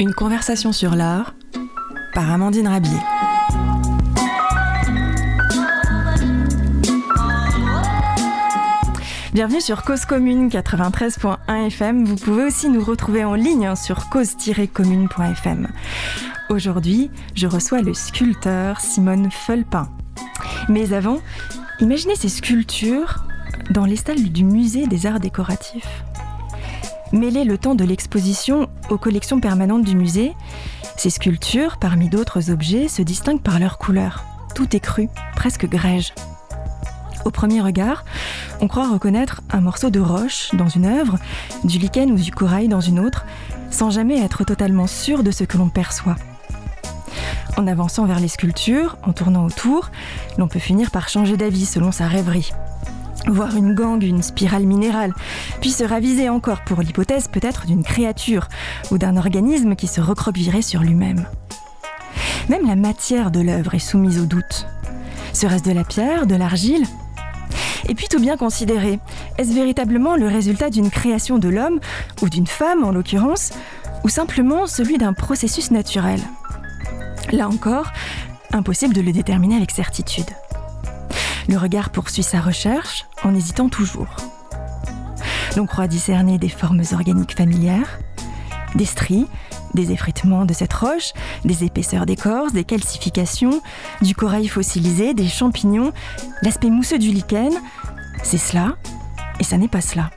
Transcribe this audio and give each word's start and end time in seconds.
Une 0.00 0.12
conversation 0.12 0.72
sur 0.72 0.96
l'art 0.96 1.36
par 2.14 2.28
Amandine 2.32 2.66
Rabier. 2.66 2.98
Bienvenue 9.32 9.60
sur 9.60 9.84
Cause 9.84 10.04
Commune 10.04 10.48
93.1 10.48 11.66
FM. 11.68 12.04
Vous 12.06 12.16
pouvez 12.16 12.42
aussi 12.42 12.68
nous 12.68 12.82
retrouver 12.82 13.24
en 13.24 13.34
ligne 13.34 13.72
sur 13.76 14.08
cause-commune.fm. 14.08 15.68
Aujourd'hui, 16.50 17.12
je 17.36 17.46
reçois 17.46 17.82
le 17.82 17.94
sculpteur 17.94 18.80
Simone 18.80 19.30
Felpin. 19.30 19.88
Mais 20.68 20.92
avant, 20.92 21.20
imaginez 21.78 22.16
ces 22.16 22.28
sculptures 22.28 23.22
dans 23.70 23.84
les 23.84 23.96
stalles 23.96 24.32
du 24.32 24.42
musée 24.42 24.88
des 24.88 25.06
arts 25.06 25.20
décoratifs. 25.20 26.02
Mêler 27.12 27.44
le 27.44 27.56
temps 27.56 27.76
de 27.76 27.84
l'exposition 27.84 28.68
aux 28.90 28.98
collections 28.98 29.40
permanentes 29.40 29.84
du 29.84 29.94
musée, 29.94 30.34
ces 30.96 31.10
sculptures, 31.10 31.76
parmi 31.76 32.08
d'autres 32.08 32.50
objets, 32.50 32.88
se 32.88 33.02
distinguent 33.02 33.42
par 33.42 33.60
leur 33.60 33.78
couleur. 33.78 34.24
Tout 34.54 34.74
est 34.74 34.80
cru, 34.80 35.08
presque 35.36 35.68
grège. 35.68 36.14
Au 37.24 37.30
premier 37.30 37.60
regard, 37.60 38.04
on 38.60 38.66
croit 38.66 38.90
reconnaître 38.90 39.42
un 39.50 39.60
morceau 39.60 39.90
de 39.90 40.00
roche 40.00 40.50
dans 40.54 40.68
une 40.68 40.86
œuvre, 40.86 41.18
du 41.64 41.78
lichen 41.78 42.10
ou 42.10 42.16
du 42.16 42.32
corail 42.32 42.68
dans 42.68 42.80
une 42.80 42.98
autre, 42.98 43.24
sans 43.70 43.90
jamais 43.90 44.18
être 44.18 44.44
totalement 44.44 44.86
sûr 44.86 45.22
de 45.22 45.30
ce 45.30 45.44
que 45.44 45.58
l'on 45.58 45.68
perçoit. 45.68 46.16
En 47.56 47.66
avançant 47.66 48.04
vers 48.06 48.20
les 48.20 48.28
sculptures, 48.28 48.98
en 49.02 49.12
tournant 49.12 49.44
autour, 49.46 49.90
l'on 50.38 50.48
peut 50.48 50.58
finir 50.58 50.90
par 50.90 51.08
changer 51.08 51.36
d'avis 51.36 51.66
selon 51.66 51.92
sa 51.92 52.08
rêverie 52.08 52.52
voir 53.26 53.56
une 53.56 53.74
gangue, 53.74 54.02
une 54.02 54.22
spirale 54.22 54.64
minérale, 54.64 55.14
puis 55.60 55.70
se 55.70 55.84
raviser 55.84 56.28
encore 56.28 56.62
pour 56.64 56.80
l'hypothèse 56.80 57.28
peut-être 57.28 57.66
d'une 57.66 57.82
créature 57.82 58.48
ou 58.90 58.98
d'un 58.98 59.16
organisme 59.16 59.74
qui 59.74 59.86
se 59.86 60.00
recroquevillerait 60.00 60.62
sur 60.62 60.80
lui-même. 60.80 61.26
Même 62.48 62.66
la 62.66 62.76
matière 62.76 63.30
de 63.30 63.40
l'œuvre 63.40 63.74
est 63.74 63.80
soumise 63.80 64.20
au 64.20 64.26
doute. 64.26 64.66
Serait-ce 65.32 65.64
de 65.64 65.72
la 65.72 65.84
pierre, 65.84 66.26
de 66.26 66.36
l'argile? 66.36 66.84
Et 67.88 67.94
puis 67.94 68.08
tout 68.08 68.20
bien 68.20 68.36
considéré, 68.36 68.98
est-ce 69.38 69.52
véritablement 69.52 70.16
le 70.16 70.28
résultat 70.28 70.70
d'une 70.70 70.90
création 70.90 71.38
de 71.38 71.48
l'homme, 71.48 71.80
ou 72.22 72.28
d'une 72.28 72.46
femme 72.46 72.84
en 72.84 72.90
l'occurrence, 72.90 73.50
ou 74.04 74.08
simplement 74.08 74.66
celui 74.66 74.98
d'un 74.98 75.12
processus 75.12 75.70
naturel? 75.70 76.20
Là 77.32 77.48
encore, 77.48 77.92
impossible 78.52 78.94
de 78.94 79.00
le 79.00 79.12
déterminer 79.12 79.56
avec 79.56 79.70
certitude. 79.70 80.30
Le 81.48 81.56
regard 81.56 81.90
poursuit 81.90 82.22
sa 82.22 82.40
recherche 82.40 83.06
en 83.22 83.34
hésitant 83.34 83.68
toujours. 83.68 84.16
L'on 85.56 85.66
croit 85.66 85.86
discerner 85.86 86.38
des 86.38 86.48
formes 86.48 86.82
organiques 86.92 87.36
familières, 87.36 87.98
des 88.74 88.84
stries, 88.84 89.26
des 89.74 89.92
effritements 89.92 90.44
de 90.44 90.52
cette 90.52 90.72
roche, 90.72 91.12
des 91.44 91.64
épaisseurs 91.64 92.04
d'écorce, 92.04 92.52
des 92.52 92.64
calcifications, 92.64 93.62
du 94.02 94.14
corail 94.14 94.48
fossilisé, 94.48 95.14
des 95.14 95.28
champignons, 95.28 95.92
l'aspect 96.42 96.70
mousseux 96.70 96.98
du 96.98 97.10
lichen. 97.12 97.52
C'est 98.22 98.38
cela, 98.38 98.76
et 99.38 99.44
ça 99.44 99.56
n'est 99.56 99.68
pas 99.68 99.80
cela. 99.80 100.10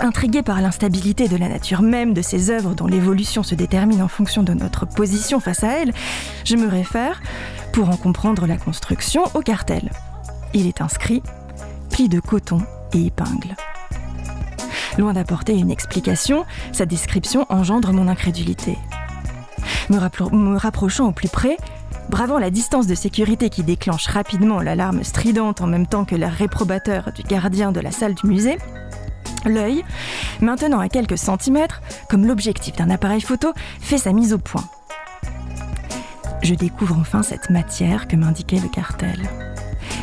Intrigué 0.00 0.42
par 0.42 0.60
l'instabilité 0.60 1.26
de 1.28 1.36
la 1.36 1.48
nature 1.48 1.80
même 1.80 2.12
de 2.12 2.20
ces 2.20 2.50
œuvres 2.50 2.74
dont 2.74 2.86
l'évolution 2.86 3.42
se 3.42 3.54
détermine 3.54 4.02
en 4.02 4.08
fonction 4.08 4.42
de 4.42 4.52
notre 4.52 4.84
position 4.84 5.40
face 5.40 5.64
à 5.64 5.68
elles, 5.68 5.94
je 6.44 6.56
me 6.56 6.68
réfère 6.68 7.22
pour 7.76 7.90
en 7.90 7.96
comprendre 7.98 8.46
la 8.46 8.56
construction 8.56 9.24
au 9.34 9.42
cartel. 9.42 9.90
Il 10.54 10.66
est 10.66 10.80
inscrit 10.80 11.22
pli 11.90 12.08
de 12.08 12.20
coton 12.20 12.62
et 12.94 13.04
épingle. 13.04 13.54
Loin 14.96 15.12
d'apporter 15.12 15.52
une 15.52 15.70
explication, 15.70 16.46
sa 16.72 16.86
description 16.86 17.44
engendre 17.50 17.92
mon 17.92 18.08
incrédulité. 18.08 18.78
Me, 19.90 20.56
rapprochant 20.56 21.08
au 21.08 21.12
plus 21.12 21.28
près, 21.28 21.58
bravant 22.08 22.38
la 22.38 22.48
distance 22.48 22.86
de 22.86 22.94
sécurité 22.94 23.50
qui 23.50 23.62
déclenche 23.62 24.06
rapidement 24.06 24.62
l'alarme 24.62 25.04
stridente 25.04 25.60
en 25.60 25.66
même 25.66 25.86
temps 25.86 26.06
que 26.06 26.14
l'air 26.14 26.32
réprobateur 26.32 27.12
du 27.12 27.24
gardien 27.24 27.72
de 27.72 27.80
la 27.80 27.90
salle 27.90 28.14
du 28.14 28.26
musée, 28.26 28.56
l'œil, 29.44 29.84
maintenant 30.40 30.80
à 30.80 30.88
quelques 30.88 31.18
centimètres, 31.18 31.82
comme 32.08 32.24
l'objectif 32.24 32.74
d'un 32.76 32.88
appareil 32.88 33.20
photo, 33.20 33.52
fait 33.82 33.98
sa 33.98 34.14
mise 34.14 34.32
au 34.32 34.38
point 34.38 34.64
je 36.42 36.54
découvre 36.54 36.96
enfin 36.98 37.22
cette 37.22 37.50
matière 37.50 38.08
que 38.08 38.16
m'indiquait 38.16 38.60
le 38.60 38.68
cartel. 38.68 39.28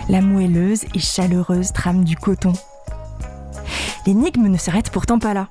La 0.10 0.22
moelleuse 0.22 0.86
et 0.94 1.00
chaleureuse 1.00 1.72
trame 1.72 2.04
du 2.04 2.16
coton. 2.16 2.54
L'énigme 4.06 4.48
ne 4.48 4.58
s'arrête 4.58 4.92
pourtant 4.92 5.20
pas 5.20 5.34
là. 5.34 5.48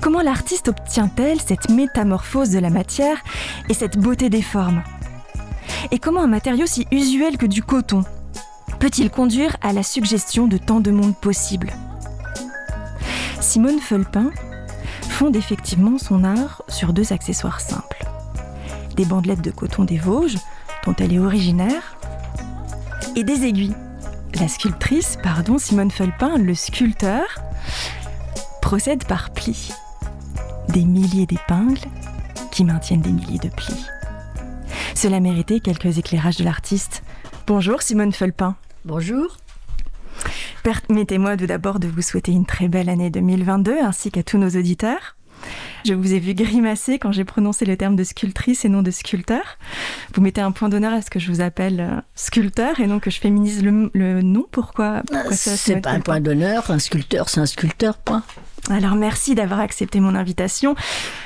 Comment 0.00 0.20
l'artiste 0.20 0.68
obtient-elle 0.68 1.40
cette 1.40 1.68
métamorphose 1.70 2.50
de 2.50 2.58
la 2.58 2.70
matière 2.70 3.18
et 3.68 3.74
cette 3.74 3.98
beauté 3.98 4.30
des 4.30 4.42
formes? 4.42 4.82
Et 5.90 5.98
comment 5.98 6.22
un 6.22 6.28
matériau 6.28 6.66
si 6.66 6.86
usuel 6.90 7.36
que 7.36 7.46
du 7.46 7.62
coton 7.62 8.04
peut-il 8.80 9.10
conduire 9.10 9.56
à 9.62 9.72
la 9.72 9.82
suggestion 9.82 10.46
de 10.46 10.58
tant 10.58 10.80
de 10.80 10.90
monde 10.90 11.16
possible 11.16 11.72
Simone 13.40 13.80
Felpin 13.80 14.30
fonde 15.08 15.36
effectivement 15.36 15.96
son 15.98 16.24
art 16.24 16.62
sur 16.68 16.92
deux 16.92 17.12
accessoires 17.12 17.60
simples 17.60 18.13
des 18.94 19.04
bandelettes 19.04 19.42
de 19.42 19.50
coton 19.50 19.84
des 19.84 19.98
Vosges, 19.98 20.38
dont 20.84 20.94
elle 20.98 21.12
est 21.12 21.18
originaire, 21.18 21.96
et 23.16 23.24
des 23.24 23.44
aiguilles. 23.44 23.74
La 24.40 24.48
sculptrice, 24.48 25.16
pardon, 25.22 25.58
Simone 25.58 25.90
Felpin, 25.90 26.38
le 26.38 26.54
sculpteur, 26.54 27.24
procède 28.60 29.04
par 29.04 29.30
plis. 29.30 29.70
Des 30.68 30.84
milliers 30.84 31.26
d'épingles 31.26 31.86
qui 32.50 32.64
maintiennent 32.64 33.02
des 33.02 33.12
milliers 33.12 33.38
de 33.38 33.48
plis. 33.48 33.86
Cela 34.94 35.20
méritait 35.20 35.60
quelques 35.60 35.98
éclairages 35.98 36.36
de 36.36 36.44
l'artiste. 36.44 37.02
Bonjour 37.46 37.82
Simone 37.82 38.12
Felpin. 38.12 38.56
Bonjour. 38.84 39.36
Permettez-moi 40.62 41.36
tout 41.36 41.46
d'abord 41.46 41.78
de 41.78 41.88
vous 41.88 42.00
souhaiter 42.00 42.32
une 42.32 42.46
très 42.46 42.68
belle 42.68 42.88
année 42.88 43.10
2022 43.10 43.78
ainsi 43.82 44.10
qu'à 44.10 44.22
tous 44.22 44.38
nos 44.38 44.48
auditeurs. 44.48 45.16
Je 45.84 45.92
vous 45.92 46.14
ai 46.14 46.18
vu 46.18 46.34
grimacer 46.34 46.98
quand 46.98 47.12
j'ai 47.12 47.24
prononcé 47.24 47.64
le 47.66 47.76
terme 47.76 47.94
de 47.94 48.04
sculptrice 48.04 48.64
et 48.64 48.68
non 48.68 48.82
de 48.82 48.90
sculpteur. 48.90 49.58
Vous 50.14 50.22
mettez 50.22 50.40
un 50.40 50.50
point 50.50 50.68
d'honneur 50.68 50.94
à 50.94 51.02
ce 51.02 51.10
que 51.10 51.18
je 51.18 51.30
vous 51.30 51.40
appelle 51.40 51.80
euh, 51.80 52.00
sculpteur 52.14 52.80
et 52.80 52.86
non 52.86 53.00
que 53.00 53.10
je 53.10 53.20
féminise 53.20 53.62
le, 53.62 54.22
nom. 54.22 54.46
Pourquoi, 54.50 55.02
pourquoi 55.06 55.32
C'est 55.32 55.80
pas 55.80 55.90
un 55.90 56.00
point 56.00 56.20
d'honneur. 56.20 56.70
Un 56.70 56.78
sculpteur, 56.78 57.28
c'est 57.28 57.40
un 57.40 57.46
sculpteur, 57.46 57.98
point. 57.98 58.22
Alors 58.70 58.94
merci 58.94 59.34
d'avoir 59.34 59.60
accepté 59.60 60.00
mon 60.00 60.14
invitation. 60.14 60.74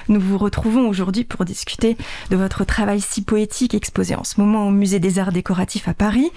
Nous 0.08 0.20
vous 0.20 0.38
retrouvons 0.38 0.88
aujourd'hui 0.88 1.22
pour 1.22 1.44
discuter 1.44 1.96
de 2.30 2.36
votre 2.36 2.64
travail 2.64 3.00
si 3.00 3.22
poétique 3.22 3.74
exposé 3.74 4.16
en 4.16 4.24
ce 4.24 4.40
moment 4.40 4.66
au 4.66 4.72
Musée 4.72 4.98
des 4.98 5.20
Arts 5.20 5.30
Décoratifs 5.30 5.86
à 5.86 5.94
Paris. 5.94 6.32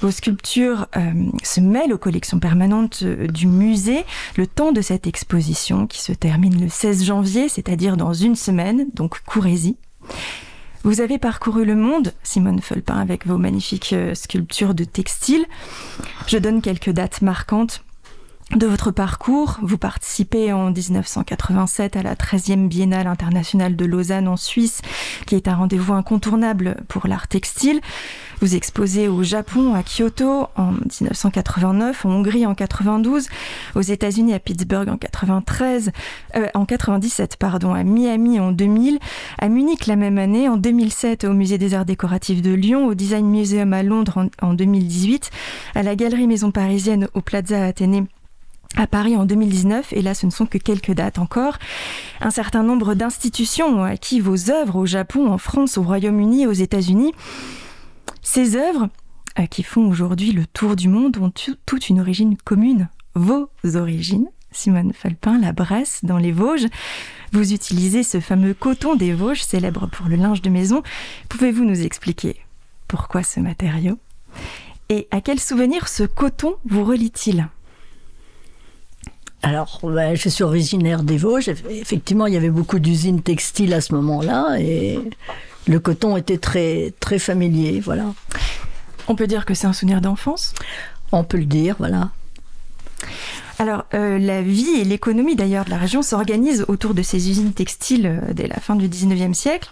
Vos 0.00 0.10
sculptures 0.10 0.86
euh, 0.96 1.12
se 1.42 1.60
mêlent 1.60 1.92
aux 1.92 1.98
collections 1.98 2.38
permanentes 2.38 3.00
euh, 3.02 3.26
du 3.26 3.46
musée 3.46 4.06
le 4.36 4.46
temps 4.46 4.72
de 4.72 4.80
cette 4.80 5.06
exposition 5.06 5.86
qui 5.86 6.00
se 6.00 6.12
termine 6.12 6.58
le 6.58 6.70
16 6.70 7.04
janvier, 7.04 7.50
c'est-à-dire 7.50 7.98
dans 7.98 8.14
une 8.14 8.36
semaine, 8.36 8.86
donc 8.94 9.20
courez-y. 9.26 9.76
Vous 10.82 11.02
avez 11.02 11.18
parcouru 11.18 11.66
le 11.66 11.74
monde, 11.74 12.14
Simone 12.22 12.60
Felpin, 12.60 12.96
avec 12.96 13.26
vos 13.26 13.36
magnifiques 13.36 13.92
euh, 13.92 14.14
sculptures 14.14 14.72
de 14.72 14.84
textile. 14.84 15.44
Je 16.26 16.38
donne 16.38 16.62
quelques 16.62 16.90
dates 16.90 17.20
marquantes 17.20 17.84
de 18.56 18.66
votre 18.66 18.90
parcours. 18.90 19.58
Vous 19.62 19.78
participez 19.78 20.52
en 20.52 20.70
1987 20.70 21.96
à 21.96 22.02
la 22.02 22.14
13e 22.14 22.68
Biennale 22.68 23.06
internationale 23.06 23.76
de 23.76 23.84
Lausanne 23.84 24.26
en 24.26 24.36
Suisse, 24.36 24.80
qui 25.26 25.34
est 25.34 25.48
un 25.48 25.54
rendez-vous 25.54 25.92
incontournable 25.92 26.76
pour 26.88 27.06
l'art 27.08 27.28
textile. 27.28 27.80
Vous 28.40 28.54
exposez 28.54 29.08
au 29.08 29.22
Japon, 29.22 29.74
à 29.74 29.82
Kyoto 29.82 30.46
en 30.56 30.72
1989, 30.72 32.06
en 32.06 32.10
Hongrie 32.10 32.46
en 32.46 32.54
92, 32.54 33.28
aux 33.74 33.80
États-Unis 33.80 34.32
à 34.32 34.38
Pittsburgh 34.38 34.88
en 34.88 34.96
93, 34.96 35.90
euh, 36.36 36.46
en 36.54 36.64
97 36.64 37.36
pardon, 37.36 37.74
à 37.74 37.82
Miami 37.82 38.40
en 38.40 38.52
2000, 38.52 38.98
à 39.38 39.48
Munich 39.48 39.86
la 39.86 39.96
même 39.96 40.18
année, 40.18 40.48
en 40.48 40.56
2007 40.56 41.24
au 41.24 41.32
Musée 41.32 41.58
des 41.58 41.74
Arts 41.74 41.84
Décoratifs 41.84 42.40
de 42.40 42.54
Lyon, 42.54 42.86
au 42.86 42.94
Design 42.94 43.26
Museum 43.26 43.72
à 43.72 43.82
Londres 43.82 44.28
en, 44.40 44.48
en 44.48 44.54
2018, 44.54 45.30
à 45.74 45.82
la 45.82 45.96
Galerie 45.96 46.26
Maison 46.26 46.50
Parisienne 46.50 47.08
au 47.14 47.20
Plaza 47.20 47.64
Athénée 47.64 48.04
à 48.76 48.86
Paris 48.86 49.16
en 49.16 49.24
2019, 49.24 49.92
et 49.92 50.02
là 50.02 50.14
ce 50.14 50.26
ne 50.26 50.30
sont 50.30 50.46
que 50.46 50.58
quelques 50.58 50.92
dates 50.92 51.18
encore, 51.18 51.58
un 52.20 52.30
certain 52.30 52.62
nombre 52.62 52.94
d'institutions 52.94 53.80
ont 53.80 53.84
acquis 53.84 54.20
vos 54.20 54.50
œuvres 54.50 54.76
au 54.76 54.86
Japon, 54.86 55.32
en 55.32 55.38
France, 55.38 55.78
au 55.78 55.82
Royaume-Uni, 55.82 56.46
aux 56.46 56.52
États-Unis. 56.52 57.12
Ces 58.22 58.56
œuvres, 58.56 58.88
euh, 59.38 59.46
qui 59.46 59.62
font 59.62 59.88
aujourd'hui 59.88 60.32
le 60.32 60.46
tour 60.46 60.76
du 60.76 60.88
monde, 60.88 61.16
ont 61.18 61.32
toute 61.66 61.88
une 61.88 62.00
origine 62.00 62.36
commune, 62.36 62.88
vos 63.14 63.50
origines. 63.74 64.28
Simone 64.50 64.92
Falpin, 64.94 65.38
la 65.38 65.52
Bresse, 65.52 66.00
dans 66.04 66.16
les 66.18 66.32
Vosges. 66.32 66.66
Vous 67.32 67.52
utilisez 67.52 68.02
ce 68.02 68.18
fameux 68.18 68.54
coton 68.54 68.94
des 68.94 69.12
Vosges, 69.12 69.42
célèbre 69.42 69.86
pour 69.88 70.08
le 70.08 70.16
linge 70.16 70.40
de 70.40 70.48
maison. 70.48 70.82
Pouvez-vous 71.28 71.64
nous 71.64 71.82
expliquer 71.82 72.36
pourquoi 72.86 73.22
ce 73.22 73.40
matériau? 73.40 73.98
Et 74.88 75.06
à 75.10 75.20
quel 75.20 75.38
souvenir 75.38 75.88
ce 75.88 76.04
coton 76.04 76.56
vous 76.64 76.84
relie-t-il? 76.84 77.48
Alors, 79.42 79.80
ben, 79.82 80.16
je 80.16 80.28
suis 80.28 80.42
originaire 80.42 81.02
des 81.02 81.16
Vosges. 81.16 81.48
Effectivement, 81.70 82.26
il 82.26 82.34
y 82.34 82.36
avait 82.36 82.50
beaucoup 82.50 82.78
d'usines 82.78 83.22
textiles 83.22 83.72
à 83.72 83.80
ce 83.80 83.94
moment-là 83.94 84.56
et 84.58 84.98
le 85.66 85.78
coton 85.80 86.16
était 86.16 86.38
très, 86.38 86.92
très 86.98 87.18
familier, 87.18 87.80
voilà. 87.80 88.06
On 89.06 89.14
peut 89.14 89.26
dire 89.26 89.46
que 89.46 89.54
c'est 89.54 89.66
un 89.66 89.72
souvenir 89.72 90.00
d'enfance? 90.00 90.54
On 91.12 91.24
peut 91.24 91.38
le 91.38 91.44
dire, 91.44 91.76
voilà. 91.78 92.10
Alors, 93.60 93.86
euh, 93.92 94.18
la 94.18 94.40
vie 94.40 94.78
et 94.78 94.84
l'économie 94.84 95.34
d'ailleurs 95.34 95.64
de 95.64 95.70
la 95.70 95.78
région 95.78 96.02
s'organisent 96.02 96.64
autour 96.68 96.94
de 96.94 97.02
ces 97.02 97.28
usines 97.28 97.52
textiles 97.52 98.06
euh, 98.06 98.32
dès 98.32 98.46
la 98.46 98.56
fin 98.56 98.76
du 98.76 98.88
19e 98.88 99.34
siècle. 99.34 99.68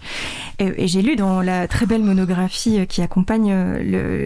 Et, 0.59 0.87
j'ai 0.87 1.01
lu 1.01 1.15
dans 1.15 1.41
la 1.41 1.67
très 1.67 1.85
belle 1.85 2.03
monographie 2.03 2.79
euh, 2.79 2.85
qui 2.85 3.01
accompagne 3.01 3.53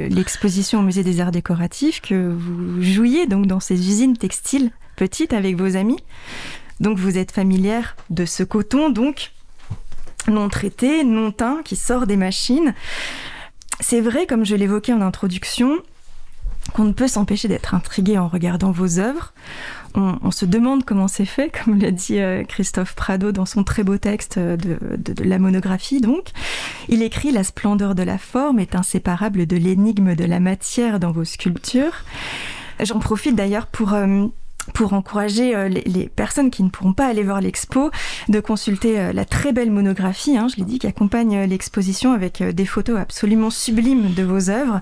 l'exposition 0.10 0.80
au 0.80 0.82
Musée 0.82 1.04
des 1.04 1.20
Arts 1.22 1.32
Décoratifs 1.32 2.02
que 2.02 2.30
vous 2.30 2.82
jouiez 2.82 3.28
donc 3.28 3.46
dans 3.46 3.60
ces 3.60 3.76
usines 3.76 4.18
textiles 4.18 4.72
petites 5.01 5.33
avec 5.33 5.56
vos 5.56 5.75
amis. 5.77 5.98
Donc, 6.80 7.00
vous 7.00 7.18
êtes 7.18 7.31
familière 7.31 7.95
de 8.12 8.24
ce 8.24 8.44
coton, 8.44 8.92
donc 8.92 9.31
non 10.27 10.48
traité, 10.48 11.03
non 11.03 11.31
teint, 11.31 11.62
qui 11.65 11.75
sort 11.75 12.06
des 12.06 12.18
machines. 12.18 12.75
C'est 13.80 14.00
vrai, 14.00 14.27
comme 14.27 14.45
je 14.45 14.56
l'évoquais 14.56 14.94
en 14.94 15.01
introduction, 15.01 15.80
qu'on 16.75 16.83
ne 16.83 16.92
peut 16.92 17.07
s'empêcher 17.07 17.48
d'être 17.48 17.74
intrigué 17.74 18.19
en 18.19 18.27
regardant 18.27 18.69
vos 18.69 19.00
œuvres. 19.00 19.33
On, 19.95 20.30
se 20.30 20.45
demande 20.45 20.86
comment 20.86 21.07
c'est 21.07 21.25
fait, 21.25 21.51
comme 21.65 21.80
l'a 21.80 21.89
dit 21.89 22.19
euh, 22.19 22.44
Christophe 22.44 22.94
Prado 22.94 23.31
dans 23.31 23.47
son 23.47 23.63
très 23.63 23.83
beau 23.83 23.97
texte 23.97 24.38
de, 24.38 24.77
de, 24.97 25.24
la 25.24 25.39
monographie. 25.39 26.00
Donc, 26.00 26.27
il 26.89 27.01
écrit 27.01 27.31
La 27.31 27.44
splendeur 27.44 27.95
de 27.95 28.04
la 28.04 28.19
forme 28.19 28.59
est 28.59 28.75
inséparable 28.75 29.47
de 29.47 29.57
l'énigme 29.57 30.13
de 30.13 30.25
la 30.25 30.39
matière 30.39 31.00
dans 31.00 31.12
vos 31.12 31.25
sculptures. 31.25 32.06
J'en 32.80 33.00
profite 33.00 33.36
d'ailleurs 33.36 33.68
pour 33.68 33.94
euh, 33.94 34.27
pour 34.74 34.94
encourager 34.94 35.56
euh, 35.56 35.68
les, 35.69 36.10
personnes 36.10 36.52
qui 36.52 36.63
ne 36.63 36.69
pourront 36.69 36.94
pas 36.94 37.08
aller 37.08 37.24
voir 37.24 37.42
l'expo 37.42 37.92
de 38.30 38.40
consulter 38.40 39.00
euh, 39.00 39.13
la 39.13 39.25
très 39.25 39.52
belle 39.54 39.72
monographie, 39.72 40.38
hein, 40.38 40.48
je 40.52 40.58
l'ai 40.58 40.66
dit, 40.66 40.80
qui 40.80 40.88
accompagne 40.88 41.36
euh, 41.36 41.46
l'exposition 41.46 42.13
avec 42.13 42.44
des 42.44 42.66
photos 42.66 43.00
absolument 43.00 43.50
sublimes 43.50 44.13
de 44.13 44.24
vos 44.24 44.50
œuvres, 44.50 44.81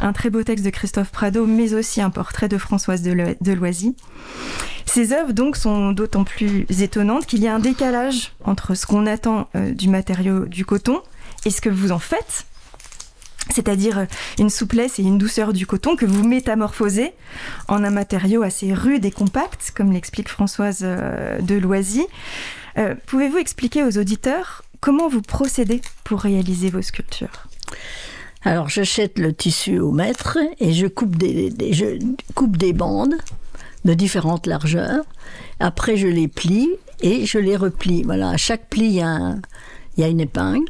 un 0.00 0.12
très 0.12 0.30
beau 0.30 0.42
texte 0.42 0.64
de 0.64 0.70
Christophe 0.70 1.10
Prado, 1.10 1.46
mais 1.46 1.74
aussi 1.74 2.00
un 2.00 2.10
portrait 2.10 2.48
de 2.48 2.58
Françoise 2.58 3.02
de 3.02 3.52
Loisy. 3.52 3.94
Ces 4.86 5.12
œuvres 5.12 5.32
donc 5.32 5.56
sont 5.56 5.92
d'autant 5.92 6.24
plus 6.24 6.66
étonnantes 6.82 7.26
qu'il 7.26 7.40
y 7.40 7.48
a 7.48 7.54
un 7.54 7.60
décalage 7.60 8.32
entre 8.44 8.74
ce 8.74 8.86
qu'on 8.86 9.06
attend 9.06 9.48
du 9.54 9.88
matériau 9.88 10.46
du 10.46 10.64
coton 10.64 11.00
et 11.44 11.50
ce 11.50 11.60
que 11.60 11.68
vous 11.68 11.92
en 11.92 11.98
faites 11.98 12.46
c'est-à-dire 13.52 14.06
une 14.38 14.50
souplesse 14.50 14.98
et 14.98 15.02
une 15.02 15.18
douceur 15.18 15.52
du 15.52 15.66
coton 15.66 15.96
que 15.96 16.06
vous 16.06 16.26
métamorphosez 16.26 17.12
en 17.68 17.84
un 17.84 17.90
matériau 17.90 18.42
assez 18.42 18.72
rude 18.74 19.04
et 19.04 19.10
compact, 19.10 19.72
comme 19.74 19.92
l'explique 19.92 20.28
Françoise 20.28 20.80
euh, 20.82 21.40
de 21.40 21.54
Loisy. 21.54 22.06
Euh, 22.78 22.94
pouvez-vous 23.06 23.38
expliquer 23.38 23.84
aux 23.84 23.98
auditeurs 23.98 24.62
comment 24.80 25.08
vous 25.08 25.22
procédez 25.22 25.80
pour 26.04 26.20
réaliser 26.20 26.70
vos 26.70 26.82
sculptures? 26.82 27.46
Alors 28.44 28.68
j'achète 28.68 29.18
le 29.18 29.32
tissu 29.32 29.78
au 29.78 29.92
mètre 29.92 30.38
et 30.58 30.72
je 30.72 30.86
coupe 30.86 31.16
des, 31.16 31.52
je 31.72 31.98
coupe 32.34 32.56
des 32.56 32.72
bandes 32.72 33.14
de 33.84 33.94
différentes 33.94 34.46
largeurs. 34.46 35.04
Après 35.60 35.96
je 35.96 36.08
les 36.08 36.28
plie 36.28 36.70
et 37.00 37.24
je 37.26 37.38
les 37.38 37.56
replie. 37.56 38.02
Voilà, 38.02 38.30
à 38.30 38.36
chaque 38.36 38.68
pli 38.68 38.86
il 38.86 40.00
y 40.00 40.04
a 40.04 40.08
une 40.08 40.20
épingle 40.20 40.64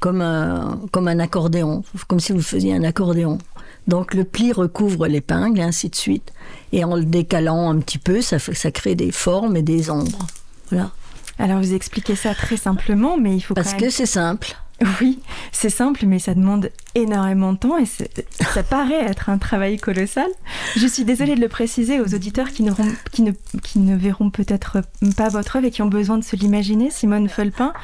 comme 0.00 0.22
un, 0.22 0.80
comme 0.90 1.08
un 1.08 1.18
accordéon, 1.18 1.84
comme 2.08 2.20
si 2.20 2.32
vous 2.32 2.42
faisiez 2.42 2.74
un 2.74 2.82
accordéon. 2.82 3.38
Donc 3.86 4.14
le 4.14 4.24
pli 4.24 4.52
recouvre 4.52 5.06
l'épingle 5.06 5.60
et 5.60 5.62
ainsi 5.62 5.88
de 5.88 5.94
suite. 5.94 6.32
Et 6.72 6.84
en 6.84 6.96
le 6.96 7.04
décalant 7.04 7.70
un 7.70 7.78
petit 7.78 7.98
peu, 7.98 8.22
ça, 8.22 8.38
ça 8.38 8.70
crée 8.70 8.94
des 8.94 9.12
formes 9.12 9.56
et 9.56 9.62
des 9.62 9.90
ombres. 9.90 10.26
Voilà. 10.70 10.90
Alors 11.38 11.58
vous 11.58 11.74
expliquez 11.74 12.16
ça 12.16 12.34
très 12.34 12.56
simplement, 12.56 13.16
mais 13.16 13.36
il 13.36 13.40
faut 13.40 13.54
Parce 13.54 13.74
que 13.74 13.90
c'est 13.90 14.06
simple. 14.06 14.56
Oui, 15.00 15.18
c'est 15.52 15.68
simple, 15.68 16.06
mais 16.06 16.18
ça 16.18 16.32
demande 16.32 16.70
énormément 16.94 17.52
de 17.52 17.58
temps 17.58 17.76
et 17.76 17.84
ça 17.84 18.62
paraît 18.62 19.04
être 19.04 19.28
un 19.28 19.36
travail 19.36 19.76
colossal. 19.76 20.28
Je 20.74 20.86
suis 20.86 21.04
désolée 21.04 21.34
de 21.34 21.40
le 21.40 21.48
préciser 21.48 22.00
aux 22.00 22.14
auditeurs 22.14 22.48
qui, 22.48 22.66
qui, 23.12 23.22
ne, 23.22 23.32
qui 23.62 23.78
ne 23.78 23.94
verront 23.94 24.30
peut-être 24.30 24.78
pas 25.18 25.28
votre 25.28 25.56
œuvre 25.56 25.66
et 25.66 25.70
qui 25.70 25.82
ont 25.82 25.88
besoin 25.88 26.16
de 26.16 26.24
se 26.24 26.34
l'imaginer, 26.34 26.90
Simone 26.90 27.28
Felpin. 27.28 27.74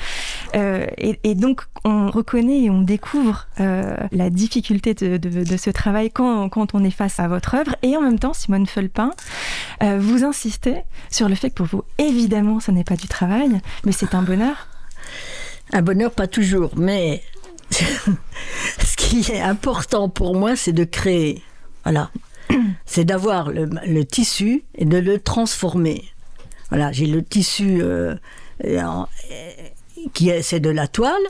Euh, 0.55 0.87
et, 0.97 1.35
donc, 1.35 1.63
on 1.85 2.11
reconnaît 2.11 2.63
et 2.63 2.71
on 2.71 2.81
découvre 2.81 3.47
euh, 3.61 3.95
la 4.11 4.31
difficulté 4.31 4.95
de, 4.95 5.19
de, 5.19 5.57
ce 5.59 5.69
travail 5.69 6.11
quand, 6.11 6.49
quand, 6.49 6.75
on 6.75 6.83
est 6.83 6.91
face 6.91 7.21
à 7.21 7.29
votre 7.29 7.57
œuvre. 7.57 7.77
Et 7.83 7.95
en 7.97 8.01
même 8.01 8.19
temps, 8.19 8.33
Simone 8.33 8.67
Felpin, 8.67 9.11
euh, 9.83 9.99
vous 10.01 10.25
insistez 10.25 10.77
sur 11.11 11.29
le 11.29 11.35
fait 11.35 11.51
que 11.51 11.57
pour 11.57 11.67
vous, 11.67 11.83
évidemment, 11.99 12.59
ce 12.59 12.71
n'est 12.71 12.85
pas 12.85 12.97
du 12.97 13.07
travail, 13.07 13.61
mais 13.85 13.93
c'est 13.93 14.15
un 14.15 14.23
bonheur. 14.23 14.69
Un 15.73 15.83
bonheur, 15.83 16.13
pas 16.13 16.27
toujours, 16.27 16.73
mais 16.77 17.23
ce 17.71 18.97
qui 18.97 19.31
est 19.33 19.41
important 19.41 20.09
pour 20.09 20.37
moi, 20.37 20.57
c'est 20.57 20.73
de 20.73 20.85
créer. 20.85 21.43
Voilà. 21.85 22.11
C'est 22.87 23.05
d'avoir 23.05 23.51
le, 23.51 24.05
tissu 24.05 24.63
et 24.77 24.85
de 24.85 24.99
le 24.99 25.19
transformer. 25.19 26.05
Voilà, 26.71 26.93
j'ai 26.93 27.07
le 27.07 27.23
tissu 27.23 27.83
euh, 27.83 28.15
qui 30.15 30.31
est, 30.31 30.43
c'est 30.43 30.61
de 30.61 30.71
la 30.71 30.87
toile. 30.87 31.23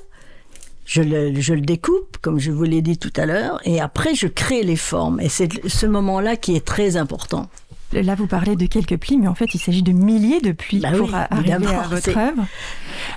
Je 0.85 1.03
le, 1.03 1.41
je 1.41 1.55
le, 1.55 1.63
découpe, 1.63 2.19
comme 2.21 2.39
je 2.39 2.53
vous 2.53 2.65
l'ai 2.65 2.83
dit 2.83 2.99
tout 2.99 3.13
à 3.17 3.27
l'heure, 3.27 3.61
et 3.65 3.81
après 3.81 4.15
je 4.15 4.27
crée 4.27 4.63
les 4.63 4.77
formes. 4.77 5.21
Et 5.21 5.29
c'est 5.29 5.67
ce 5.67 5.87
moment-là 5.87 6.37
qui 6.37 6.55
est 6.55 6.65
très 6.65 6.97
important. 6.97 7.49
Là, 7.93 8.15
vous 8.15 8.27
parlez 8.27 8.57
de 8.57 8.67
quelques 8.67 8.97
plis, 8.97 9.17
mais 9.17 9.29
en 9.29 9.35
fait, 9.35 9.55
il 9.55 9.59
s'agit 9.59 9.83
de 9.83 9.93
milliers 9.93 10.41
de 10.41 10.53
plis 10.53 10.81
bah 10.81 10.91
pour 10.93 11.15
arriver 11.15 11.53
à 11.53 11.89
votre 11.89 12.17
œuvre. 12.17 12.47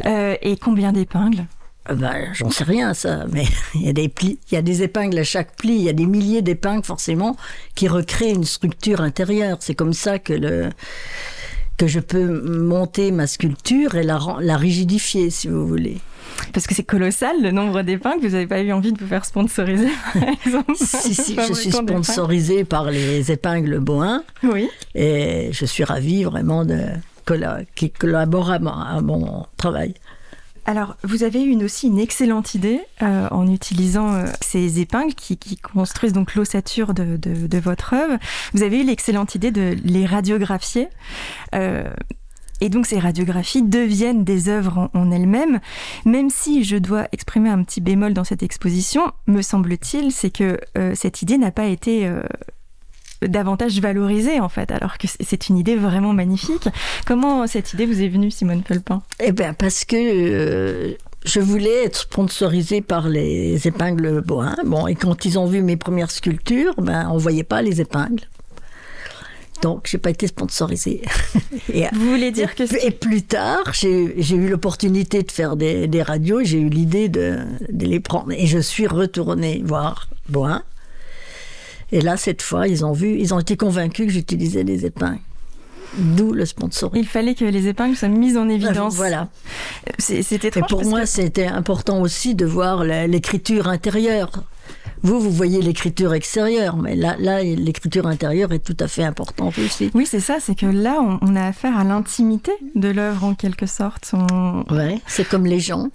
Euh, 0.05 0.35
et 0.41 0.57
combien 0.57 0.93
d'épingles? 0.93 1.45
Ben, 1.93 2.31
J'en 2.33 2.51
sais 2.51 2.63
rien, 2.63 2.93
ça, 2.93 3.25
mais 3.31 3.45
il 3.75 3.81
y 3.81 3.89
a 3.89 3.93
des 3.93 4.09
plis, 4.09 4.39
il 4.51 4.55
y 4.55 4.57
a 4.57 4.61
des 4.61 4.83
épingles 4.83 5.17
à 5.17 5.23
chaque 5.23 5.55
pli, 5.55 5.75
il 5.75 5.81
y 5.81 5.89
a 5.89 5.93
des 5.93 6.05
milliers 6.05 6.41
d'épingles 6.41 6.83
forcément 6.83 7.35
qui 7.73 7.87
recréent 7.87 8.35
une 8.35 8.43
structure 8.43 9.01
intérieure. 9.01 9.57
C'est 9.59 9.75
comme 9.75 9.93
ça 9.93 10.19
que 10.19 10.33
le 10.33 10.69
que 11.77 11.87
je 11.87 12.01
peux 12.01 12.41
monter 12.61 13.09
ma 13.11 13.25
sculpture 13.25 13.95
et 13.95 14.03
la, 14.03 14.19
la 14.41 14.57
rigidifier, 14.57 15.29
si 15.29 15.47
vous 15.47 15.65
voulez. 15.65 15.97
Parce 16.53 16.67
que 16.67 16.75
c'est 16.75 16.83
colossal 16.83 17.41
le 17.41 17.51
nombre 17.51 17.81
d'épingles. 17.81 18.19
Vous 18.21 18.29
n'avez 18.29 18.47
pas 18.47 18.61
eu 18.61 18.71
envie 18.71 18.91
de 18.91 18.99
vous 18.99 19.07
faire 19.07 19.25
sponsoriser, 19.25 19.89
par 20.13 20.23
exemple 20.45 20.73
Si, 20.75 21.13
si, 21.13 21.35
je 21.35 21.53
suis 21.53 21.71
sponsorisée 21.71 22.63
par 22.63 22.89
les 22.91 23.31
épingles 23.31 23.79
Boin. 23.79 24.23
Oui. 24.43 24.69
Et 24.95 25.49
je 25.51 25.65
suis 25.65 25.83
ravie 25.83 26.23
vraiment 26.23 26.65
de 26.65 26.79
qui 27.75 27.91
collabore 27.91 28.51
à 28.51 28.59
mon, 29.01 29.45
travail. 29.57 29.93
Alors, 30.65 30.95
vous 31.03 31.23
avez 31.23 31.41
eu 31.43 31.55
aussi 31.63 31.87
une 31.87 31.99
excellente 31.99 32.53
idée 32.53 32.81
euh, 33.01 33.27
en 33.31 33.51
utilisant 33.51 34.13
euh, 34.13 34.25
ces 34.41 34.79
épingles 34.79 35.15
qui, 35.15 35.37
construisent 35.57 36.13
donc 36.13 36.35
l'ossature 36.35 36.93
de, 36.93 37.59
votre 37.59 37.93
œuvre. 37.93 38.17
Vous 38.53 38.63
avez 38.63 38.81
eu 38.81 38.83
l'excellente 38.83 39.35
idée 39.35 39.51
de 39.51 39.75
les 39.83 40.05
radiographier. 40.05 40.87
Euh, 41.55 41.89
et 42.61 42.69
donc 42.69 42.85
ces 42.85 42.99
radiographies 42.99 43.63
deviennent 43.63 44.23
des 44.23 44.49
œuvres 44.49 44.89
en, 44.93 45.11
elles-mêmes, 45.11 45.59
même 46.05 46.29
si 46.29 46.63
je 46.63 46.77
dois 46.77 47.07
exprimer 47.11 47.49
un 47.49 47.63
petit 47.63 47.81
bémol 47.81 48.13
dans 48.13 48.23
cette 48.23 48.43
exposition, 48.43 49.11
me 49.27 49.41
semble-t-il, 49.41 50.11
c'est 50.11 50.29
que 50.29 50.59
euh, 50.77 50.93
cette 50.95 51.21
idée 51.21 51.37
n'a 51.37 51.51
pas 51.51 51.65
été 51.65 52.05
euh, 52.05 52.21
davantage 53.21 53.79
valorisée 53.79 54.39
en 54.39 54.49
fait, 54.49 54.71
alors 54.71 54.97
que 54.97 55.07
c'est 55.07 55.49
une 55.49 55.57
idée 55.57 55.75
vraiment 55.75 56.13
magnifique. 56.13 56.67
Comment 57.05 57.47
cette 57.47 57.73
idée 57.73 57.85
vous 57.85 58.01
est 58.01 58.09
venue, 58.09 58.31
Simone 58.31 58.63
Pelpin 58.63 59.01
Eh 59.19 59.31
bien 59.31 59.53
parce 59.53 59.85
que 59.85 59.95
euh, 59.95 60.93
je 61.25 61.39
voulais 61.39 61.85
être 61.85 62.01
sponsorisée 62.01 62.81
par 62.81 63.09
les 63.09 63.67
épingles 63.67 64.21
Boin. 64.21 64.55
Bon, 64.65 64.87
et 64.87 64.95
quand 64.95 65.25
ils 65.25 65.37
ont 65.37 65.45
vu 65.45 65.61
mes 65.61 65.77
premières 65.77 66.11
sculptures, 66.11 66.73
ben 66.77 67.09
on 67.11 67.17
voyait 67.17 67.43
pas 67.43 67.61
les 67.61 67.81
épingles. 67.81 68.27
Donc, 69.61 69.87
j'ai 69.89 69.97
pas 69.97 70.09
été 70.09 70.27
sponsorisée. 70.27 71.01
et, 71.73 71.85
Vous 71.91 72.11
voulez 72.11 72.31
dire 72.31 72.55
que... 72.55 72.63
Et 72.85 72.91
plus 72.91 73.23
tard, 73.23 73.73
j'ai 73.73 74.35
eu 74.35 74.47
l'opportunité 74.47 75.23
de 75.23 75.31
faire 75.31 75.55
des, 75.55 75.87
des 75.87 76.01
radios, 76.01 76.43
j'ai 76.43 76.59
eu 76.59 76.69
l'idée 76.69 77.09
de, 77.09 77.39
de, 77.69 77.85
les 77.85 77.99
prendre. 77.99 78.31
Et 78.31 78.47
je 78.47 78.59
suis 78.59 78.87
retournée 78.87 79.61
voir 79.65 80.07
Boin. 80.29 80.63
Et 81.91 82.01
là, 82.01 82.17
cette 82.17 82.41
fois, 82.41 82.67
ils 82.67 82.85
ont 82.85 82.93
vu, 82.93 83.17
ils 83.19 83.33
ont 83.33 83.39
été 83.39 83.57
convaincus 83.57 84.07
que 84.07 84.13
j'utilisais 84.13 84.63
des 84.63 84.85
épingles. 84.85 85.19
D'où 85.97 86.33
le 86.33 86.45
sponsor. 86.45 86.91
Il 86.93 87.07
fallait 87.07 87.33
que 87.33 87.45
les 87.45 87.67
épingles 87.67 87.95
soient 87.95 88.09
mises 88.09 88.37
en 88.37 88.47
évidence. 88.47 88.95
Voilà. 88.95 89.27
C'était 89.97 90.59
Et 90.59 90.61
pour 90.61 90.85
moi, 90.85 91.07
c'était 91.07 91.47
important 91.47 92.01
aussi 92.01 92.35
de 92.35 92.45
voir 92.45 92.83
l'écriture 92.83 93.67
intérieure. 93.67 94.43
Vous, 95.01 95.19
vous 95.19 95.31
voyez 95.31 95.61
l'écriture 95.61 96.13
extérieure, 96.13 96.75
mais 96.75 96.95
là, 96.95 97.15
là 97.19 97.41
l'écriture 97.41 98.05
intérieure 98.05 98.51
est 98.51 98.59
tout 98.59 98.75
à 98.79 98.87
fait 98.87 99.03
importante 99.03 99.57
aussi. 99.57 99.91
Oui, 99.93 100.05
c'est 100.05 100.19
ça, 100.19 100.37
c'est 100.41 100.55
que 100.55 100.65
là, 100.65 100.99
on, 101.21 101.35
a 101.35 101.47
affaire 101.47 101.77
à 101.77 101.83
l'intimité 101.83 102.51
de 102.75 102.89
l'œuvre 102.89 103.23
en 103.23 103.33
quelque 103.33 103.65
sorte. 103.65 104.11
On... 104.13 104.65
Ouais, 104.69 104.99
c'est 105.07 105.27
comme 105.27 105.45
les 105.45 105.59
gens. 105.59 105.89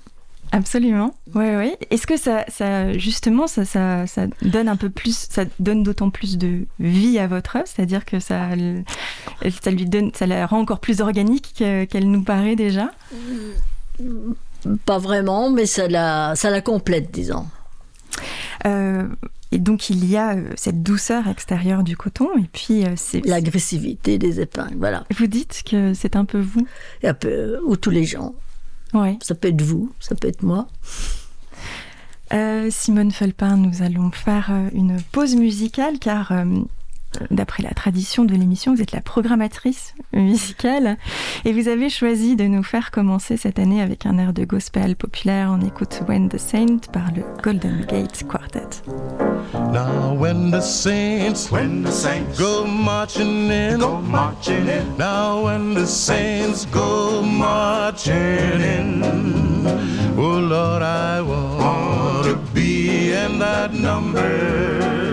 Absolument. 0.53 1.15
Oui, 1.35 1.47
oui. 1.57 1.75
Est-ce 1.91 2.07
que 2.07 2.17
ça, 2.17 2.45
ça 2.49 2.93
justement, 2.93 3.47
ça, 3.47 3.65
ça, 3.65 4.07
ça, 4.07 4.27
donne 4.41 4.69
un 4.69 4.77
peu 4.77 4.89
plus, 4.89 5.27
ça 5.29 5.45
donne 5.59 5.83
d'autant 5.83 6.11
plus 6.11 6.39
de 6.39 6.61
vie 6.79 7.19
à 7.19 7.27
votre 7.27 7.57
œuvre, 7.57 7.67
c'est-à-dire 7.67 8.05
que 8.05 8.21
ça, 8.21 8.51
Ça 9.63 9.71
lui 9.71 9.87
donne, 9.87 10.13
ça 10.15 10.27
la 10.27 10.47
rend 10.47 10.61
encore 10.61 10.79
plus 10.79 11.01
organique 11.01 11.55
qu'elle 11.55 12.11
nous 12.11 12.23
paraît 12.23 12.57
déjà? 12.57 12.91
Pas 14.87 14.99
vraiment, 14.99 15.51
mais 15.51 15.67
ça 15.67 15.89
la, 15.89 16.35
ça 16.37 16.51
la 16.51 16.61
complète, 16.61 17.11
disons. 17.11 17.47
Euh, 18.67 19.09
et 19.53 19.59
donc 19.59 19.91
il 19.91 20.05
y 20.05 20.17
a 20.17 20.35
euh, 20.35 20.51
cette 20.57 20.83
douceur 20.83 21.29
extérieure 21.29 21.85
du 21.85 21.97
coton 21.97 22.29
et 22.37 22.49
puis 22.53 22.85
euh, 22.85 22.95
c'est 22.97 23.25
l'agressivité 23.25 24.19
des 24.19 24.41
épingles. 24.41 24.77
Voilà. 24.79 25.05
Vous 25.17 25.27
dites 25.27 25.63
que 25.69 25.95
c'est 25.95 26.17
un 26.17 26.25
peu 26.25 26.41
vous. 26.41 26.67
un 27.03 27.15
peu 27.15 27.61
ou 27.67 27.77
tous 27.77 27.91
les 27.91 28.05
gens. 28.05 28.35
Ouais. 28.93 29.19
Ça 29.23 29.35
peut 29.35 29.49
être 29.49 29.63
vous, 29.63 29.93
ça 30.01 30.15
peut 30.15 30.29
être 30.29 30.43
moi. 30.43 30.69
Simone 32.71 33.13
Felpin, 33.13 33.57
nous 33.57 33.83
allons 33.83 34.11
faire 34.11 34.51
une 34.73 35.01
pause 35.13 35.37
musicale 35.37 36.01
car 36.01 36.33
d'après 37.31 37.63
la 37.63 37.71
tradition 37.71 38.25
de 38.25 38.35
l'émission, 38.35 38.75
vous 38.75 38.83
êtes 38.83 38.93
la 38.93 39.01
programmatrice 39.01 39.95
musicale 40.13 40.97
et 41.45 41.53
vous 41.53 41.69
avez 41.69 41.89
choisi 41.89 42.37
de 42.37 42.45
nous 42.45 42.63
faire 42.63 42.91
commencer 42.91 43.37
cette 43.37 43.59
année 43.59 43.83
avec 43.83 44.07
un 44.07 44.19
air 44.19 44.33
de 44.33 44.45
gospel 44.45 44.97
populaire. 44.97 45.51
On 45.51 45.65
écoute 45.65 46.03
When 46.09 46.29
the 46.29 46.39
Saint 46.39 46.79
par 46.93 47.11
le 47.15 47.23
Golden 47.43 47.85
Gate 47.87 48.25
Quartet. 48.29 48.83
Now 49.73 50.15
when 50.15 50.51
the 50.51 50.61
saints, 50.61 51.51
when 51.51 51.83
the 51.83 51.91
saints 51.91 52.39
go 52.39 52.65
marching 52.65 53.51
in, 53.51 53.79
go 53.79 53.99
marching 53.99 54.69
in. 54.69 54.97
Now 54.99 55.45
when 55.45 55.75
the 55.75 55.87
saints 55.87 56.67
go 56.67 57.23
marching 57.23 58.15
in, 58.61 59.03
oh 60.17 60.41
Lord, 60.41 60.83
I 60.83 61.21
want 61.21 62.25
to 62.25 62.37
be 62.53 63.13
in 63.13 63.39
that 63.39 63.73
number. 63.73 65.04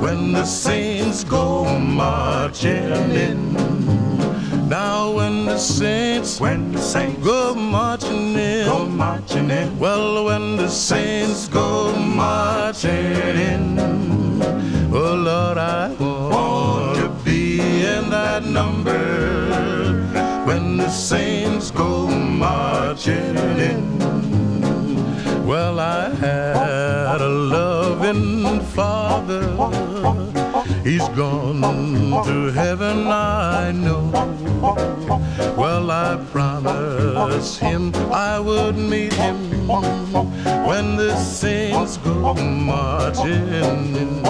When 0.00 0.32
the 0.32 0.44
saints 0.44 1.24
go 1.24 1.78
marching 1.78 3.12
in. 3.12 3.52
Now 4.68 5.12
when 5.12 5.44
the 5.44 5.58
saints, 5.58 6.40
when 6.40 6.72
the 6.72 6.80
saints 6.80 7.22
go 7.22 7.54
marching 7.54 8.34
in, 8.34 8.66
go 8.66 8.86
marching 8.86 9.50
in. 9.50 9.78
Well, 9.78 10.24
when 10.24 10.56
the 10.56 10.68
saints 10.68 11.48
go 11.48 11.92
marching 11.94 12.90
in, 12.90 13.78
oh 14.92 15.14
Lord, 15.14 15.58
I 15.58 15.92
want 16.00 16.96
to 16.96 17.08
be 17.24 17.60
in 17.60 18.08
that 18.10 18.44
number. 18.44 18.98
When 20.46 20.78
the 20.78 20.88
saints 20.88 21.70
go 21.70 22.08
marching 22.08 23.36
in. 23.70 23.98
Well, 25.46 25.78
I 25.78 26.08
had 26.10 27.20
a 27.20 27.28
loving 27.28 27.69
father. 28.74 29.42
He's 30.82 31.08
gone 31.10 32.24
to 32.24 32.50
heaven, 32.52 33.06
I 33.06 33.72
know. 33.72 34.10
Well, 35.56 35.90
I 35.90 36.16
promised 36.32 37.60
him 37.60 37.94
I 38.12 38.38
would 38.38 38.76
meet 38.76 39.12
him 39.12 39.66
when 39.66 40.96
the 40.96 41.14
saints 41.16 41.96
go 41.98 42.34
marching 42.34 43.48
in. 43.48 44.24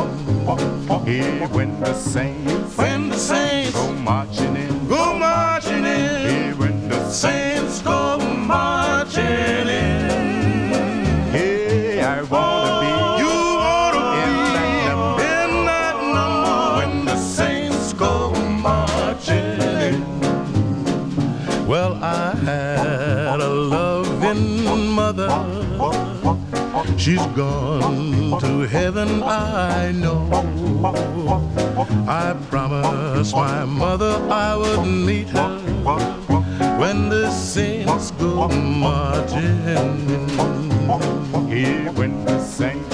Yeah, 1.06 1.46
when 1.48 1.80
the 1.80 1.94
saints, 1.94 2.76
when 2.76 3.08
the 3.08 3.16
She's 27.10 27.26
gone 27.34 28.38
to 28.38 28.68
heaven, 28.68 29.24
I 29.24 29.90
know. 29.90 30.30
I 32.06 32.36
promised 32.48 33.34
my 33.34 33.64
mother 33.64 34.12
I 34.30 34.54
would 34.54 34.86
meet 34.86 35.28
her 35.30 35.58
when 36.78 37.08
the 37.08 37.28
saints 37.32 38.12
go 38.12 38.46
marching 38.46 39.58
in. 39.66 40.08
Yeah, 41.48 41.90
when 41.98 42.24
the 42.26 42.38
saints, 42.44 42.89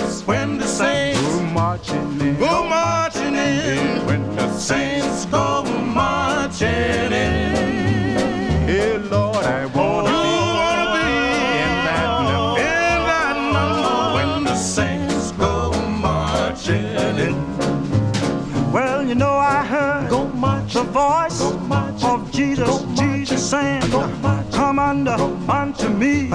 unto 25.78 25.95
me 25.95 26.30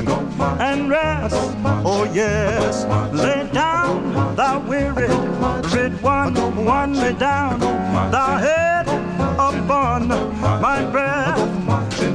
and 0.59 0.89
rest. 0.89 1.35
Oh 1.85 2.09
yes, 2.13 2.85
lay 3.13 3.47
down 3.51 4.35
thou 4.35 4.59
weary, 4.59 5.07
rid 5.73 6.01
one, 6.01 6.35
one 6.65 6.93
lay 6.93 7.13
down 7.13 7.59
thy 8.11 8.39
head 8.39 8.87
upon 9.39 10.07
my 10.07 10.85
breast. 10.91 11.41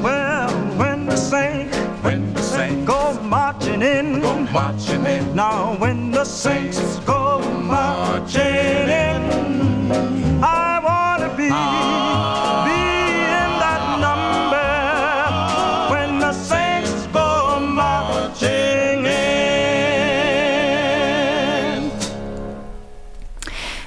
Well, 0.02 0.50
when 0.78 1.06
the 1.06 1.16
saints 1.16 1.76
when 2.02 2.32
the 2.34 2.42
saints 2.42 2.86
go 2.86 3.20
marching 3.22 3.82
in, 3.82 4.20
go 4.20 4.38
marching 4.52 5.06
in. 5.06 5.34
Now 5.34 5.76
when 5.78 6.10
the 6.10 6.24
saints 6.24 6.98
go 7.00 7.40
marching 7.62 8.42
in, 8.42 9.05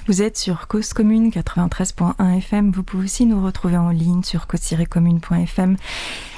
Vous 0.10 0.24
êtes 0.24 0.40
sur 0.40 0.68
Cause 0.68 0.94
Commune 0.94 1.30
93.1 1.30 2.38
FM. 2.40 2.72
Vous 2.72 2.82
pouvez 2.82 3.04
aussi 3.04 3.28
nous 3.28 3.46
retrouver 3.46 3.78
en 3.78 3.92
ligne 3.92 4.24
sur 4.24 4.48
cause-commune.fm. 4.48 5.78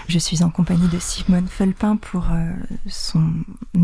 Je 0.10 0.20
suis 0.20 0.44
en 0.44 0.50
compagnie 0.50 0.90
de 0.90 1.00
Simone 1.00 1.48
Felpin 1.48 1.96
pour 1.96 2.28
euh, 2.34 2.52
son 2.90 3.32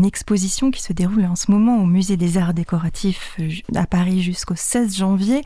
exposition 0.04 0.70
qui 0.70 0.82
se 0.82 0.92
déroule 0.92 1.24
en 1.24 1.36
ce 1.36 1.50
moment 1.50 1.78
au 1.82 1.86
Musée 1.86 2.18
des 2.18 2.36
Arts 2.36 2.52
Décoratifs 2.52 3.34
euh, 3.40 3.48
à 3.76 3.86
Paris 3.86 4.20
jusqu'au 4.20 4.54
16 4.54 4.94
janvier. 4.94 5.40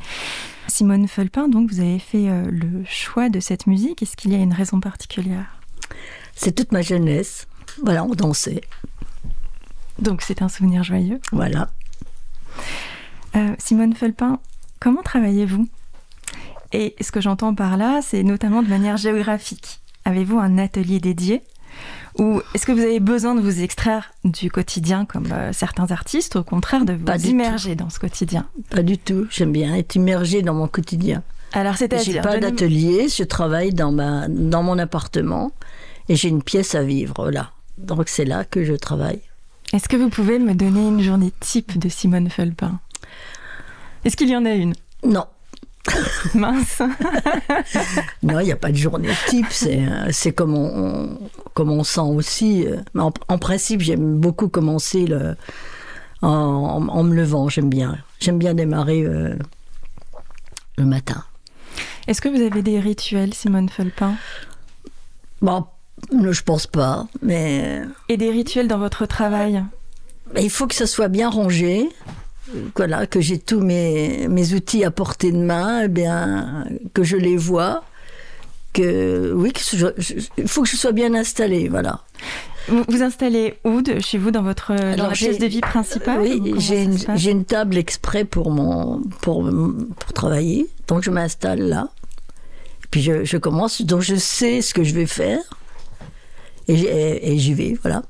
Simone 0.67 1.07
Felpin, 1.07 1.47
donc 1.47 1.71
vous 1.71 1.79
avez 1.79 2.01
fait 2.01 2.29
euh, 2.29 2.51
le 2.51 2.83
choix 2.85 3.29
de 3.29 3.39
cette 3.39 3.69
musique. 3.69 4.03
Est-ce 4.03 4.17
qu'il 4.17 4.33
y 4.33 4.35
a 4.35 4.39
une 4.39 4.55
raison 4.55 4.81
particulière? 4.81 5.57
C'est 6.35 6.51
toute 6.53 6.73
ma 6.73 6.83
jeunesse. 6.83 7.47
Voilà, 7.85 8.03
on 8.03 8.17
dansait. 8.17 8.63
Donc 10.01 10.21
c'est 10.21 10.43
un 10.43 10.49
souvenir 10.49 10.83
joyeux? 10.83 11.21
Voilà. 11.31 11.71
Simone 13.59 13.95
Felpin, 13.95 14.39
comment 14.81 15.03
travaillez-vous? 15.03 15.69
Et 16.73 16.95
ce 17.01 17.13
que 17.13 17.21
j'entends 17.21 17.55
par 17.55 17.77
là, 17.77 18.01
c'est 18.03 18.23
notamment 18.23 18.63
de 18.63 18.69
manière 18.69 18.97
géographique. 18.97 19.81
Avez-vous 20.05 20.39
un 20.39 20.59
atelier 20.59 21.01
dédié? 21.01 21.43
Ou 22.19 22.43
est-ce 22.55 22.67
que 22.67 22.73
vous 22.73 22.81
avez 22.81 23.01
besoin 23.01 23.35
de 23.35 23.41
vous 23.41 23.63
extraire 23.63 24.13
du 24.25 24.51
quotidien 24.51 25.07
comme 25.07 25.33
euh, 25.33 25.53
certains 25.53 25.91
artistes, 25.91 26.37
au 26.37 26.45
contraire 26.45 26.85
de 26.85 26.93
vous 26.93 27.27
immerger 27.27 27.75
dans 27.75 27.89
ce 27.89 27.99
quotidien? 27.99 28.47
Pas 28.71 28.83
du 28.83 28.99
tout. 28.99 29.27
J'aime 29.31 29.53
bien 29.53 29.75
être 29.75 29.95
immergée 29.95 30.43
dans 30.43 30.55
mon 30.55 30.69
quotidien. 30.69 31.23
Alors 31.55 31.77
c'est-à-dire 31.77 32.15
J'ai 32.15 32.21
pas 32.21 32.39
d'atelier. 32.39 33.09
Je 33.09 33.25
travaille 33.25 33.73
dans 33.73 33.93
ma 33.93 34.29
dans 34.29 34.63
mon 34.63 34.79
appartement 34.79 35.53
et 36.09 36.17
j'ai 36.17 36.29
une 36.29 36.43
pièce 36.43 36.75
à 36.75 36.83
vivre 36.83 37.31
là. 37.31 37.51
Donc 37.79 38.09
c'est 38.09 38.25
là 38.25 38.45
que 38.45 38.65
je 38.65 38.75
travaille. 38.75 39.21
Est-ce 39.73 39.89
que 39.89 39.97
vous 39.97 40.11
pouvez 40.11 40.39
me 40.39 40.55
donner 40.55 40.87
une 40.87 41.01
journée 41.01 41.33
type 41.41 41.79
de 41.79 41.89
Simone 41.89 42.29
Felpin? 42.29 42.79
Est-ce 44.05 44.17
qu'il 44.17 44.29
y 44.29 44.37
en 44.37 44.45
a 44.45 44.53
une? 44.53 44.75
Non. 45.05 45.27
Mince. 46.35 46.83
non, 48.23 48.41
il 48.41 48.45
n'y 48.45 48.53
a 48.53 48.57
pas 48.57 48.71
de 48.71 48.77
journée 48.77 49.11
type. 49.29 49.47
C'est, 49.51 49.83
c'est 50.11 50.33
comme, 50.33 50.55
on, 50.55 51.19
comme 51.55 51.71
on 51.71 51.85
sent 51.85 52.01
aussi. 52.01 52.67
Mais 52.95 53.03
en, 53.03 53.39
principe, 53.39 53.81
j'aime 53.81 54.19
beaucoup 54.19 54.49
commencer 54.49 55.07
le, 55.07 55.37
en, 56.23 57.03
me 57.03 57.15
levant. 57.15 57.49
J'aime 57.49 57.69
bien. 57.69 57.99
J'aime 58.21 58.39
bien 58.39 58.55
démarrer 58.55 59.03
euh, 59.03 59.35
le 60.79 60.85
matin. 60.85 61.25
Est-ce 62.07 62.21
que 62.21 62.29
vous 62.29 62.43
avez 62.43 62.63
des 62.63 62.81
rituels, 62.81 63.35
Simone 63.35 63.69
Felpin 63.69 64.15
Bon, 65.41 65.67
je 66.11 66.43
pense 66.43 66.67
pas, 66.67 67.07
mais. 67.23 67.83
Et 68.09 68.17
des 68.17 68.31
rituels 68.31 68.69
dans 68.69 68.79
votre 68.79 69.07
travail? 69.07 69.63
Il 70.41 70.51
faut 70.51 70.67
que 70.67 70.75
ça 70.75 70.87
soit 70.87 71.09
bien 71.09 71.29
rangé 71.29 71.89
voilà, 72.77 73.07
que 73.07 73.21
j'ai 73.21 73.39
tous 73.39 73.61
mes, 73.61 74.29
mes, 74.29 74.55
outils 74.55 74.85
à 74.85 74.91
portée 74.91 75.33
de 75.33 75.39
main, 75.39 75.83
eh 75.85 75.89
bien, 75.89 76.65
que 76.95 77.03
je 77.03 77.17
les 77.17 77.37
vois, 77.37 77.85
que 78.73 79.33
oui, 79.35 79.53
il 80.39 80.49
faut 80.49 80.63
que 80.63 80.69
je 80.69 80.77
sois 80.77 80.93
bien 80.93 81.15
installée, 81.15 81.69
voilà. 81.69 82.01
Vous 82.69 82.85
vous 82.89 83.03
installez 83.03 83.55
où 83.65 83.83
de, 83.83 83.99
chez 84.01 84.19
vous 84.19 84.31
dans 84.31 84.43
votre 84.43 84.75
dans 84.97 85.09
la 85.09 85.13
pièce 85.13 85.39
de 85.39 85.47
vie 85.47 85.61
principale 85.61 86.21
ou 86.21 86.23
Oui, 86.23 86.55
j'ai 86.59 87.31
une, 87.31 87.45
table 87.45 87.77
exprès 87.77 88.25
pour, 88.25 88.51
mon, 88.51 89.03
pour, 89.21 89.49
pour 89.99 90.13
travailler. 90.13 90.69
Donc 90.87 91.03
je 91.03 91.11
m'installe 91.11 91.61
là. 91.61 91.89
Puis 92.91 93.03
je, 93.03 93.25
je 93.25 93.37
commence, 93.37 93.83
donc 93.83 94.03
je 94.03 94.15
sais 94.15 94.61
ce 94.61 94.75
que 94.75 94.85
je 94.85 94.95
vais 94.95 95.07
faire. 95.07 95.41
Et 96.69 97.39
j'y 97.39 97.55
vais, 97.55 97.77
voilà. 97.83 98.03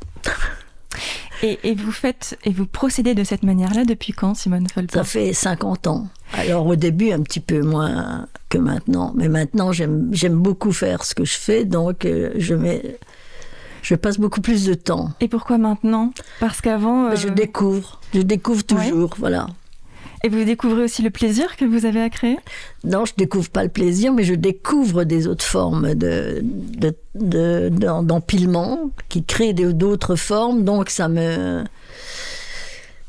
Et, 1.43 1.59
et 1.65 1.75
vous 1.75 1.93
faites 1.93 2.39
et 2.45 2.51
vous 2.51 2.67
procédez 2.67 3.15
de 3.15 3.25
cette 3.25 3.43
manière-là 3.43 3.85
depuis 3.85 4.13
quand, 4.13 4.35
Simone 4.35 4.69
Folpin 4.69 4.99
Ça 4.99 5.05
fait 5.05 5.33
50 5.33 5.87
ans. 5.87 6.07
Alors 6.35 6.67
au 6.67 6.77
début, 6.77 7.13
un 7.13 7.21
petit 7.23 7.41
peu 7.41 7.61
moins 7.61 8.27
que 8.49 8.59
maintenant. 8.59 9.13
Mais 9.17 9.29
maintenant, 9.29 9.73
j'aime 9.73 10.11
beaucoup 10.35 10.73
faire 10.73 11.05
ce 11.05 11.15
que 11.15 11.25
je 11.25 11.35
fais. 11.35 11.65
Donc 11.65 12.05
euh, 12.05 12.33
je, 12.37 12.55
mets, 12.55 12.99
je 13.83 13.95
passe 13.95 14.19
beaucoup 14.19 14.41
plus 14.41 14.65
de 14.65 14.75
temps. 14.75 15.11
Et 15.21 15.29
pourquoi 15.29 15.59
maintenant? 15.59 16.13
Parce 16.41 16.61
qu'avant, 16.61 17.07
euh, 17.07 17.17
Je 17.17 17.29
découvre. 17.29 18.01
Je 18.15 18.21
découvre 18.21 18.65
toujours, 18.65 19.15
voilà. 19.19 19.47
Et 20.25 20.29
vous 20.29 20.45
découvrez 20.45 20.83
aussi 20.83 21.03
le 21.03 21.11
plaisir 21.11 21.57
que 21.57 21.65
vous 21.65 21.85
avez 21.87 22.01
à 22.01 22.09
créer? 22.11 22.39
Non, 22.85 23.05
je 23.05 23.13
découvre 23.17 23.51
pas 23.51 23.63
le 23.63 23.69
plaisir, 23.69 24.13
mais 24.13 24.25
je 24.25 24.35
découvre 24.35 25.05
des 25.05 25.27
autres 25.27 25.45
formes 25.45 25.95
de, 25.95 26.41
de, 26.43 26.95
de- 27.15 27.69
d'em- 27.71 28.07
d'empilement 28.07 28.91
qui 29.09 29.25
créent 29.25 29.53
d'autres 29.55 30.17
formes. 30.17 30.65
Donc 30.65 30.91
ça 30.91 31.09
me, 31.09 31.65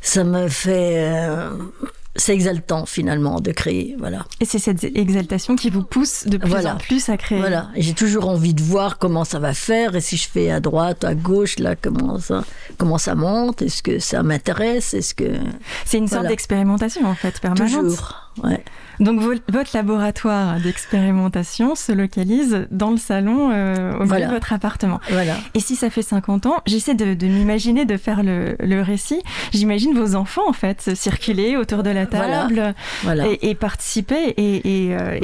ça 0.01 0.24
me 0.24 0.48
fait, 0.48 1.10
euh, 1.12 1.50
c'est 2.15 2.34
exaltant 2.34 2.86
finalement 2.86 3.39
de 3.39 3.51
créer. 3.51 3.96
Voilà, 3.98 4.25
Et 4.39 4.46
c'est 4.46 4.60
cette 4.60 4.84
exaltation 4.84 5.55
qui 5.55 5.70
vous 5.70 5.84
pousse 5.84 6.27
de 6.27 6.38
plus 6.38 6.50
Voilà. 6.50 6.75
en 6.75 6.77
plus 6.77 7.10
à 7.10 7.17
créer. 7.17 7.39
voilà. 7.39 7.70
J'ai 7.75 7.93
toujours 7.93 8.27
envie 8.29 8.53
de 8.53 8.62
voir 8.62 9.00
comment 9.00 9.24
ça 9.24 9.39
va 9.39 9.53
faire 9.53 9.96
et 9.96 10.01
si 10.01 10.17
je 10.17 10.27
fais 10.29 10.51
à 10.51 10.60
droite, 10.60 11.03
à 11.03 11.15
gauche, 11.15 11.58
là 11.60 11.75
comment 11.75 12.20
ça, 12.20 12.43
comment 12.77 12.98
ça 13.00 13.15
monte. 13.15 13.62
Est-ce 13.63 13.82
que 13.82 13.98
ça 14.00 14.22
m'intéresse 14.24 14.93
Est-ce 14.93 15.15
que 15.15 15.34
C'est 15.86 15.98
une 15.98 16.08
sorte 16.08 16.27
d'expérimentation 16.27 17.05
en 17.05 17.15
fait 17.15 17.39
permanente. 17.39 17.82
toujours 17.82 18.32
Ouais. 18.43 18.63
Donc 19.00 19.20
vo- 19.20 19.34
votre 19.50 19.72
laboratoire 19.76 20.60
d'expérimentation 20.60 21.76
se 21.76 21.92
localise 21.92 22.68
dans 22.72 22.92
le 22.92 22.98
salon 22.98 23.50
euh, 23.52 23.94
au 23.98 24.04
milieu 24.04 24.28
de 24.28 24.34
votre 24.34 24.54
appartement. 24.54 25.00
Voilà. 25.10 25.36
Et 25.54 25.60
si 25.60 25.76
ça 25.76 25.90
fait 25.90 26.02
50 26.02 26.46
ans, 26.46 26.62
j'essaie 26.66 26.94
de, 26.94 27.14
de 27.14 27.28
m'imaginer, 27.28 27.86
de 27.86 27.98
faire 27.98 28.24
le, 28.24 28.56
le 28.60 28.82
récit. 28.82 29.22
J'imagine 29.52 29.98
vos 29.98 30.16
enfants, 30.16 30.48
en 30.48 30.54
fait, 30.54 30.96
circuler 30.96 31.58
autour 31.58 31.84
de 31.84 31.90
la 31.90 32.06
table 32.06 32.76
Voilà. 33.04 33.28
et, 33.28 33.50
et 33.50 33.56
participer 33.56 34.30
et, 34.38 34.88
et, 34.88 34.96
euh, 34.96 35.18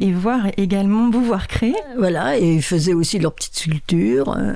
et- 0.00 0.12
voir 0.12 0.46
également, 0.56 1.10
vous 1.10 1.22
voir 1.24 1.48
créer. 1.48 1.74
Voilà, 1.98 2.38
et 2.38 2.54
ils 2.54 2.62
faisaient 2.62 2.94
aussi 2.94 3.18
leurs 3.18 3.34
petites 3.34 3.56
sculptures. 3.58 4.34
euh, 4.36 4.54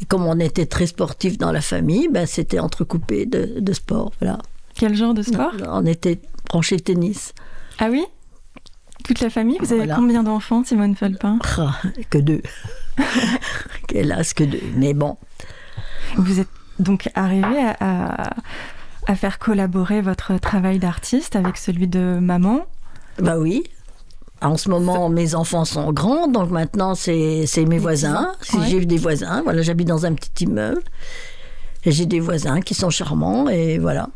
Et 0.00 0.04
comme 0.04 0.24
on 0.26 0.38
était 0.38 0.66
très 0.66 0.86
sportifs 0.86 1.38
dans 1.38 1.50
la 1.52 1.60
famille, 1.60 2.08
ben, 2.08 2.26
c'était 2.26 2.58
entrecoupé 2.58 3.26
de, 3.26 3.54
de 3.58 3.72
sport. 3.72 4.12
Voilà. 4.20 4.38
Quel 4.74 4.94
genre 4.94 5.14
de 5.14 5.22
sport? 5.22 5.52
On 5.68 5.84
était 5.86 6.20
branchés 6.48 6.78
tennis. 6.80 7.32
Ah 7.80 7.88
oui 7.90 8.04
Toute 9.04 9.20
la 9.20 9.30
famille 9.30 9.56
Vous 9.58 9.72
avez 9.72 9.82
Voilà. 9.82 9.96
combien 9.96 10.22
d'enfants, 10.22 10.62
Simone 10.64 10.94
Felpin 10.94 11.38
Ah, 11.58 11.76
que 12.10 12.18
deux. 12.18 12.42
Hélas, 13.94 14.34
que 14.34 14.44
deux. 14.44 14.60
Mais 14.76 14.94
bon, 14.94 15.16
Vous 16.16 16.40
êtes 16.40 16.48
donc 16.78 17.08
arrivé 17.14 17.58
à, 17.58 17.76
à- 17.80 18.30
à 19.06 19.14
faire 19.16 19.38
collaborer 19.38 20.02
votre 20.02 20.36
travail 20.38 20.78
d'artiste 20.78 21.34
avec 21.34 21.56
celui 21.56 21.88
de 21.88 22.18
maman. 22.20 22.66
bah 23.18 23.38
oui. 23.38 23.64
En 24.42 24.56
ce 24.56 24.68
moment, 24.70 25.08
mes 25.10 25.34
enfants 25.34 25.64
sont 25.66 25.92
grands, 25.92 26.26
donc 26.28 26.50
maintenant, 26.50 26.94
c'est 26.94 27.44
c'est 27.46 27.64
mes 27.66 27.78
voisins. 27.78 28.32
ouais. 28.54 28.66
J'ai 28.68 28.84
des 28.86 28.96
voisins. 28.96 29.42
Voilà, 29.42 29.60
j'habite 29.62 29.88
dans 29.88 30.06
un 30.06 30.14
petit 30.14 30.44
immeuble. 30.44 30.82
Et 31.84 31.92
j'ai 31.92 32.06
des 32.06 32.20
voisins 32.20 32.60
qui 32.60 32.74
sont 32.74 32.88
charmants, 32.90 33.48
et 33.48 33.78
voilà. 33.78 34.08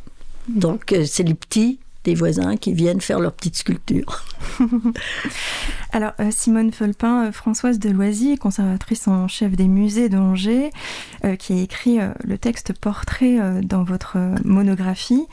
Donc, 0.48 0.92
euh, 0.92 1.04
c'est 1.06 1.22
les 1.24 1.34
petits 1.34 1.78
des 2.04 2.14
voisins 2.14 2.56
qui 2.56 2.72
viennent 2.74 3.00
faire 3.00 3.18
leurs 3.18 3.32
petites 3.32 3.56
sculptures. 3.56 4.24
Alors, 5.92 6.12
euh, 6.20 6.30
Simone 6.30 6.72
Felpin, 6.72 7.26
euh, 7.26 7.32
Françoise 7.32 7.78
Deloisy, 7.78 8.36
conservatrice 8.36 9.08
en 9.08 9.28
chef 9.28 9.52
des 9.52 9.68
musées 9.68 10.08
d'Angers, 10.08 10.70
euh, 11.24 11.36
qui 11.36 11.52
a 11.54 11.62
écrit 11.62 11.98
le 12.24 12.38
texte 12.38 12.72
portrait 12.78 13.38
dans 13.62 13.84
votre 13.84 14.16
monographie, 14.44 15.26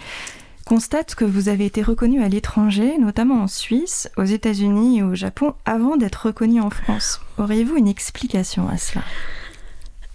constate 0.65 1.15
que 1.15 1.25
vous 1.25 1.49
avez 1.49 1.65
été 1.65 1.81
reconnue 1.81 2.23
à 2.23 2.29
l'étranger, 2.29 2.97
notamment 2.97 3.41
en 3.43 3.47
Suisse, 3.47 4.09
aux 4.17 4.23
États-Unis 4.23 4.99
et 4.99 5.03
au 5.03 5.15
Japon, 5.15 5.53
avant 5.65 5.97
d'être 5.97 6.27
reconnue 6.27 6.61
en 6.61 6.69
France. 6.69 7.19
Auriez-vous 7.37 7.75
une 7.77 7.87
explication 7.87 8.69
à 8.69 8.77
cela? 8.77 9.03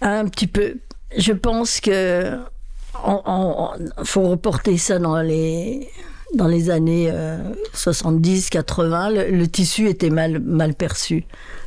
Un 0.01 0.25
petit 0.27 0.47
peu. 0.47 0.75
Je 1.17 1.33
pense 1.33 1.79
que 1.81 2.37
on- 3.05 3.21
on- 3.25 4.03
faut 4.05 4.23
reporter 4.23 4.77
ça 4.77 4.99
dans 4.99 5.21
les 5.21 5.87
dans 6.35 6.47
les 6.47 6.69
années 6.69 7.11
70-80. 7.75 9.13
Le, 9.31 9.37
le 9.37 9.47
tissu 9.47 9.87
était 9.87 10.09
mal 10.09 10.39
mal 10.39 10.73
perçu. 10.73 11.25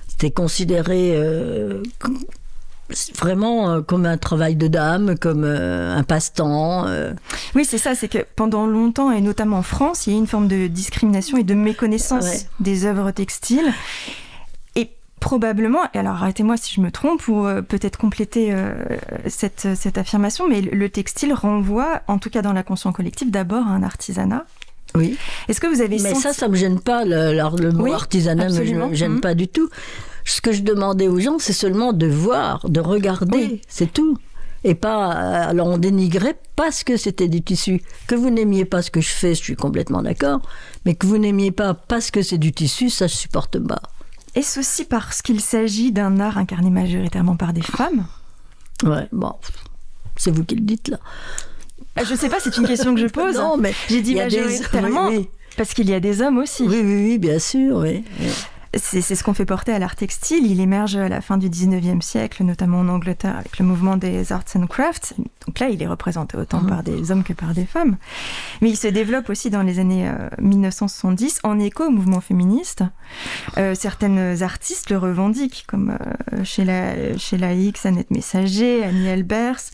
C'était 0.09 0.31
considéré 0.31 1.13
euh, 1.17 1.83
vraiment 3.19 3.71
euh, 3.71 3.81
comme 3.81 4.05
un 4.07 4.19
travail 4.19 4.57
de 4.57 4.67
dame, 4.69 5.17
comme 5.19 5.45
euh, 5.45 5.97
un 5.97 6.03
passe-temps. 6.03 6.87
euh. 6.87 7.13
Oui, 7.55 7.65
c'est 7.65 7.79
ça, 7.79 7.95
c'est 7.95 8.09
que 8.09 8.19
pendant 8.37 8.67
longtemps, 8.67 9.11
et 9.13 9.21
notamment 9.21 9.59
en 9.59 9.63
France, 9.63 10.07
il 10.07 10.11
y 10.13 10.13
a 10.15 10.17
eu 10.17 10.21
une 10.21 10.27
forme 10.27 10.49
de 10.49 10.67
discrimination 10.67 11.39
et 11.39 11.43
de 11.45 11.55
méconnaissance 11.55 12.25
Ouais. 12.25 12.41
des 12.61 12.85
œuvres 12.85 13.11
textiles. 13.13 13.73
Probablement, 15.21 15.81
et 15.95 15.99
alors 15.99 16.15
arrêtez-moi 16.15 16.57
si 16.57 16.75
je 16.75 16.81
me 16.81 16.91
trompe, 16.91 17.29
ou 17.29 17.45
euh, 17.47 17.61
peut-être 17.63 17.99
compléter 17.99 18.49
euh, 18.53 18.73
cette, 19.29 19.69
cette 19.77 19.99
affirmation, 19.99 20.49
mais 20.49 20.63
le 20.63 20.89
textile 20.89 21.35
renvoie, 21.35 22.01
en 22.09 22.19
tout 22.19 22.31
cas 22.31 22.41
dans 22.43 22.55
la 22.55 22.63
conscience 22.63 22.95
collective, 22.95 23.31
d'abord 23.31 23.67
à 23.67 23.71
un 23.71 23.83
artisanat. 23.83 24.47
Oui. 24.97 25.17
Est-ce 25.49 25.61
que 25.61 25.67
vous 25.67 25.83
avez 25.83 25.99
Mais 26.01 26.11
senti... 26.15 26.21
ça, 26.23 26.33
ça 26.33 26.49
me 26.49 26.57
gêne 26.57 26.81
pas. 26.81 27.05
Le, 27.05 27.33
le- 27.33 27.63
le 27.63 27.71
mot 27.73 27.85
Oui, 27.85 27.93
artisanat 27.93 28.45
me 28.47 28.51
absolument. 28.51 28.93
gêne- 28.93 29.13
Mhm. 29.13 29.21
pas 29.21 29.35
du 29.35 29.47
tout. 29.47 29.69
Ce 30.25 30.41
que 30.41 30.53
je 30.53 30.63
demandais 30.63 31.07
aux 31.07 31.21
gens, 31.21 31.39
c'est 31.39 31.53
seulement 31.53 31.93
de 31.93 32.07
voir, 32.07 32.69
de 32.69 32.81
regarder, 32.81 33.37
Oui. 33.53 33.63
c'est 33.69 33.93
tout. 33.93 34.17
Et 34.65 34.75
pas, 34.75 35.13
euh, 35.15 35.51
alors 35.51 35.69
on 35.69 35.79
dénigrait 35.79 36.37
parce 36.57 36.83
que 36.83 36.97
c'était 36.97 37.29
du 37.29 37.41
tissu. 37.43 37.83
Que 38.09 38.15
vous 38.15 38.31
n'aimiez 38.31 38.65
pas 38.65 38.83
ce 38.83 38.91
que 38.91 39.01
je 39.01 39.09
fais, 39.11 39.35
je 39.35 39.43
suis 39.43 39.57
complètement 39.57 40.03
d'accord. 40.03 40.41
Mais 40.85 40.95
que 40.95 41.07
vous 41.07 41.19
n'aimiez 41.19 41.51
pas 41.53 41.73
parce 41.75 42.11
que 42.11 42.21
c'est 42.23 42.37
du 42.39 42.53
tissu, 42.53 42.91
ça 42.91 43.07
je 43.07 43.15
supporte 43.15 43.59
pas. 43.59 43.81
Est-ce 44.35 44.61
aussi 44.61 44.85
parce 44.85 45.23
qu'il 45.23 45.41
s'agit 45.41 45.93
d'un 45.93 46.21
art 46.21 46.39
incarné 46.39 46.71
majoritairement 46.71 47.37
par 47.37 47.53
des 47.53 47.63
femmes 47.63 48.07
Ouais, 48.85 49.09
bon, 49.13 49.33
c'est 50.17 50.31
vous 50.31 50.45
qui 50.45 50.55
le 50.55 50.63
dites 50.63 50.89
là. 50.89 50.99
Ah, 51.97 52.05
Je 52.05 52.15
sais 52.15 52.29
pas, 52.29 52.37
c'est 52.41 52.57
une 52.57 52.67
question 52.67 52.95
que 52.95 53.01
je 53.01 53.07
pose. 53.09 53.35
Non, 53.39 53.57
mais 53.57 53.75
J'ai 53.89 54.01
dit 54.03 54.15
des- 54.15 54.21
majoritairement, 54.21 55.09
oui, 55.09 55.17
oui. 55.19 55.29
parce 55.57 55.75
qu'il 55.75 55.89
y 55.91 55.95
a 55.95 56.01
des 56.01 56.23
hommes 56.23 56.39
aussi. 56.39 56.63
Oui, 56.63 56.81
oui, 56.83 57.05
oui, 57.11 57.19
bien 57.19 57.39
sûr, 57.39 57.77
oui. 57.79 58.05
C'est 58.77 59.03
ce 59.03 59.25
qu'on 59.25 59.35
fait 59.35 59.45
porter 59.45 59.73
à 59.73 59.81
l'art 59.81 59.97
textile. 59.97 60.47
Il 60.47 60.61
émerge 60.61 60.95
à 60.95 61.09
la 61.09 61.21
fin 61.21 61.39
du 61.39 61.49
19e 61.51 62.01
siècle, 62.01 62.45
notamment 62.45 62.81
en 62.81 62.89
Angleterre, 62.89 63.37
avec 63.37 63.59
le 63.59 63.65
mouvement 63.65 63.97
des 63.97 64.33
arts 64.33 64.45
and 64.55 64.67
crafts. 64.69 65.15
Donc 65.47 65.59
là, 65.59 65.69
il 65.71 65.83
est 65.83 65.89
représenté 65.89 66.37
autant 66.37 66.65
par 66.65 66.85
des 66.85 67.11
hommes 67.11 67.25
que 67.25 67.33
par 67.33 67.53
des 67.53 67.67
femmes. 67.67 67.97
Mais 68.61 68.71
il 68.71 68.77
se 68.77 68.87
développe 68.87 69.29
aussi 69.29 69.51
dans 69.51 69.63
les 69.63 69.81
années 69.81 70.09
euh, 70.09 70.29
1970 70.41 71.41
en 71.43 71.59
écho 71.59 71.87
au 71.87 71.91
mouvement 71.91 72.21
féministe. 72.21 72.85
Euh, 73.59 73.75
certaines 73.75 74.43
artistes 74.43 74.91
le 74.91 74.99
revendiquent, 74.99 75.65
comme 75.67 75.97
euh, 76.33 76.45
Sheila, 76.45 77.19
Sheila 77.19 77.55
Hicks, 77.55 77.85
Annette 77.85 78.11
Messager, 78.13 78.85
Annie 78.85 79.09
Albers, 79.09 79.73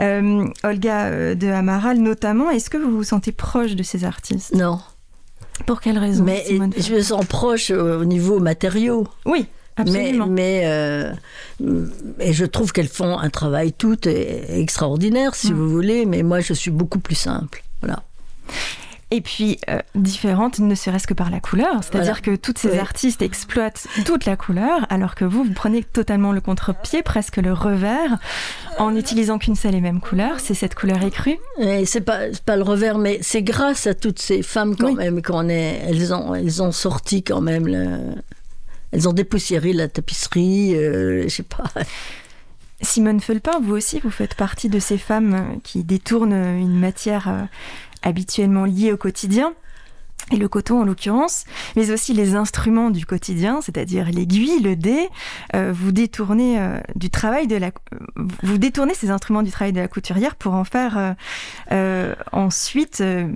euh, 0.00 0.46
Olga 0.64 1.06
euh, 1.06 1.34
de 1.34 1.48
Amaral 1.48 1.98
notamment. 1.98 2.50
Est-ce 2.50 2.70
que 2.70 2.76
vous 2.76 2.90
vous 2.90 3.04
sentez 3.04 3.32
proche 3.32 3.74
de 3.74 3.82
ces 3.82 4.04
artistes? 4.04 4.54
Non, 4.54 4.80
Pour 5.66 5.80
quelle 5.80 5.98
raison 5.98 6.24
mais 6.24 6.44
je 6.48 6.94
me 6.94 7.00
sens 7.02 7.24
proche 7.26 7.70
au 7.70 8.04
niveau 8.04 8.38
matériaux. 8.40 9.06
Oui, 9.26 9.46
absolument. 9.76 10.26
Mais, 10.26 10.62
mais 10.62 10.62
euh, 10.64 11.84
et 12.18 12.32
je 12.32 12.44
trouve 12.44 12.72
qu'elles 12.72 12.88
font 12.88 13.18
un 13.18 13.30
travail 13.30 13.72
tout 13.72 13.96
e- 14.08 14.44
extraordinaire, 14.60 15.34
si 15.34 15.52
Mm. 15.52 15.56
vous 15.56 15.68
voulez, 15.68 16.06
mais 16.06 16.22
moi 16.22 16.40
je 16.40 16.52
suis 16.54 16.70
beaucoup 16.70 16.98
plus 17.00 17.14
simple. 17.14 17.62
Voilà. 17.82 18.02
Et 19.12 19.20
puis, 19.20 19.58
euh, 19.68 19.80
différente, 19.96 20.60
ne 20.60 20.74
serait-ce 20.76 21.06
que 21.08 21.14
par 21.14 21.30
la 21.30 21.40
couleur. 21.40 21.82
C'est-à-dire 21.82 22.18
Voilà. 22.22 22.36
que 22.36 22.36
toutes 22.36 22.58
ces 22.58 22.70
Oui. 22.70 22.78
artistes 22.78 23.22
exploitent 23.22 23.88
toute 24.06 24.24
la 24.24 24.36
couleur, 24.36 24.86
alors 24.88 25.16
que 25.16 25.24
vous, 25.24 25.42
vous 25.42 25.52
prenez 25.52 25.82
totalement 25.82 26.30
le 26.30 26.40
contre-pied, 26.40 27.02
presque 27.02 27.38
le 27.38 27.52
revers, 27.52 28.18
en 28.78 28.92
n'utilisant 28.92 29.38
qu'une 29.38 29.56
seule 29.56 29.74
et 29.74 29.80
même 29.80 30.00
couleur. 30.00 30.38
C'est 30.38 30.54
cette 30.54 30.76
couleur 30.76 31.02
écrue. 31.02 31.38
Et 31.58 31.86
c'est 31.86 32.02
pas, 32.02 32.28
le 32.28 32.62
revers, 32.62 32.98
mais 32.98 33.18
c'est 33.20 33.42
grâce 33.42 33.88
à 33.88 33.94
toutes 33.94 34.20
ces 34.20 34.42
femmes 34.42 34.76
quand 34.76 34.86
Oui. 34.90 34.94
même 34.94 35.22
qu'on 35.22 35.48
est, 35.48 35.82
elles 35.88 36.14
ont, 36.14 36.34
elles 36.34 36.62
ont 36.62 36.70
sorti 36.72 37.24
quand 37.24 37.40
même, 37.40 37.66
le- 37.66 38.14
elles 38.92 39.08
ont 39.08 39.12
dépoussiéré 39.12 39.72
la 39.72 39.88
tapisserie, 39.88 40.76
euh, 40.76 41.22
je 41.24 41.28
sais 41.28 41.42
pas. 41.42 41.64
Simone 42.82 43.20
Felpin, 43.20 43.60
vous 43.62 43.74
aussi, 43.74 44.00
vous 44.00 44.10
faites 44.10 44.34
partie 44.34 44.70
de 44.70 44.78
ces 44.78 44.96
femmes 44.96 45.58
qui 45.62 45.84
détournent 45.84 46.32
une 46.32 46.78
matière 46.78 47.28
euh, 47.28 47.42
habituellement 48.02 48.64
liée 48.64 48.92
au 48.92 48.96
quotidien 48.96 49.52
et 50.32 50.36
le 50.36 50.48
coton 50.48 50.80
en 50.82 50.84
l'occurrence, 50.84 51.44
mais 51.74 51.90
aussi 51.90 52.12
les 52.12 52.36
instruments 52.36 52.90
du 52.90 53.04
quotidien, 53.04 53.60
c'est-à-dire 53.62 54.10
l'aiguille, 54.12 54.60
le 54.62 54.76
dé. 54.76 55.08
Euh, 55.56 55.72
vous 55.74 55.90
détournez 55.90 56.60
euh, 56.60 56.78
du 56.94 57.10
travail 57.10 57.46
de 57.48 57.56
la, 57.56 57.72
vous 58.42 58.58
détournez 58.58 58.94
ces 58.94 59.10
instruments 59.10 59.42
du 59.42 59.50
travail 59.50 59.72
de 59.72 59.80
la 59.80 59.88
couturière 59.88 60.36
pour 60.36 60.54
en 60.54 60.64
faire 60.64 60.98
euh, 60.98 61.12
euh, 61.72 62.14
ensuite 62.32 63.00
euh, 63.00 63.26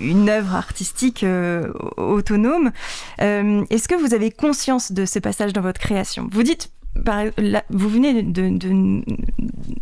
une 0.00 0.28
œuvre 0.28 0.54
artistique 0.56 1.22
euh, 1.22 1.72
autonome. 1.96 2.72
Euh, 3.20 3.62
Est-ce 3.70 3.86
que 3.86 3.94
vous 3.94 4.14
avez 4.14 4.30
conscience 4.32 4.92
de 4.92 5.04
ce 5.04 5.18
passage 5.20 5.52
dans 5.52 5.62
votre 5.62 5.78
création? 5.78 6.26
Vous 6.32 6.42
dites 6.42 6.70
par- 7.04 7.24
là, 7.38 7.62
vous, 7.70 7.88
venez 7.88 8.22
de, 8.22 8.48
de- 8.50 9.02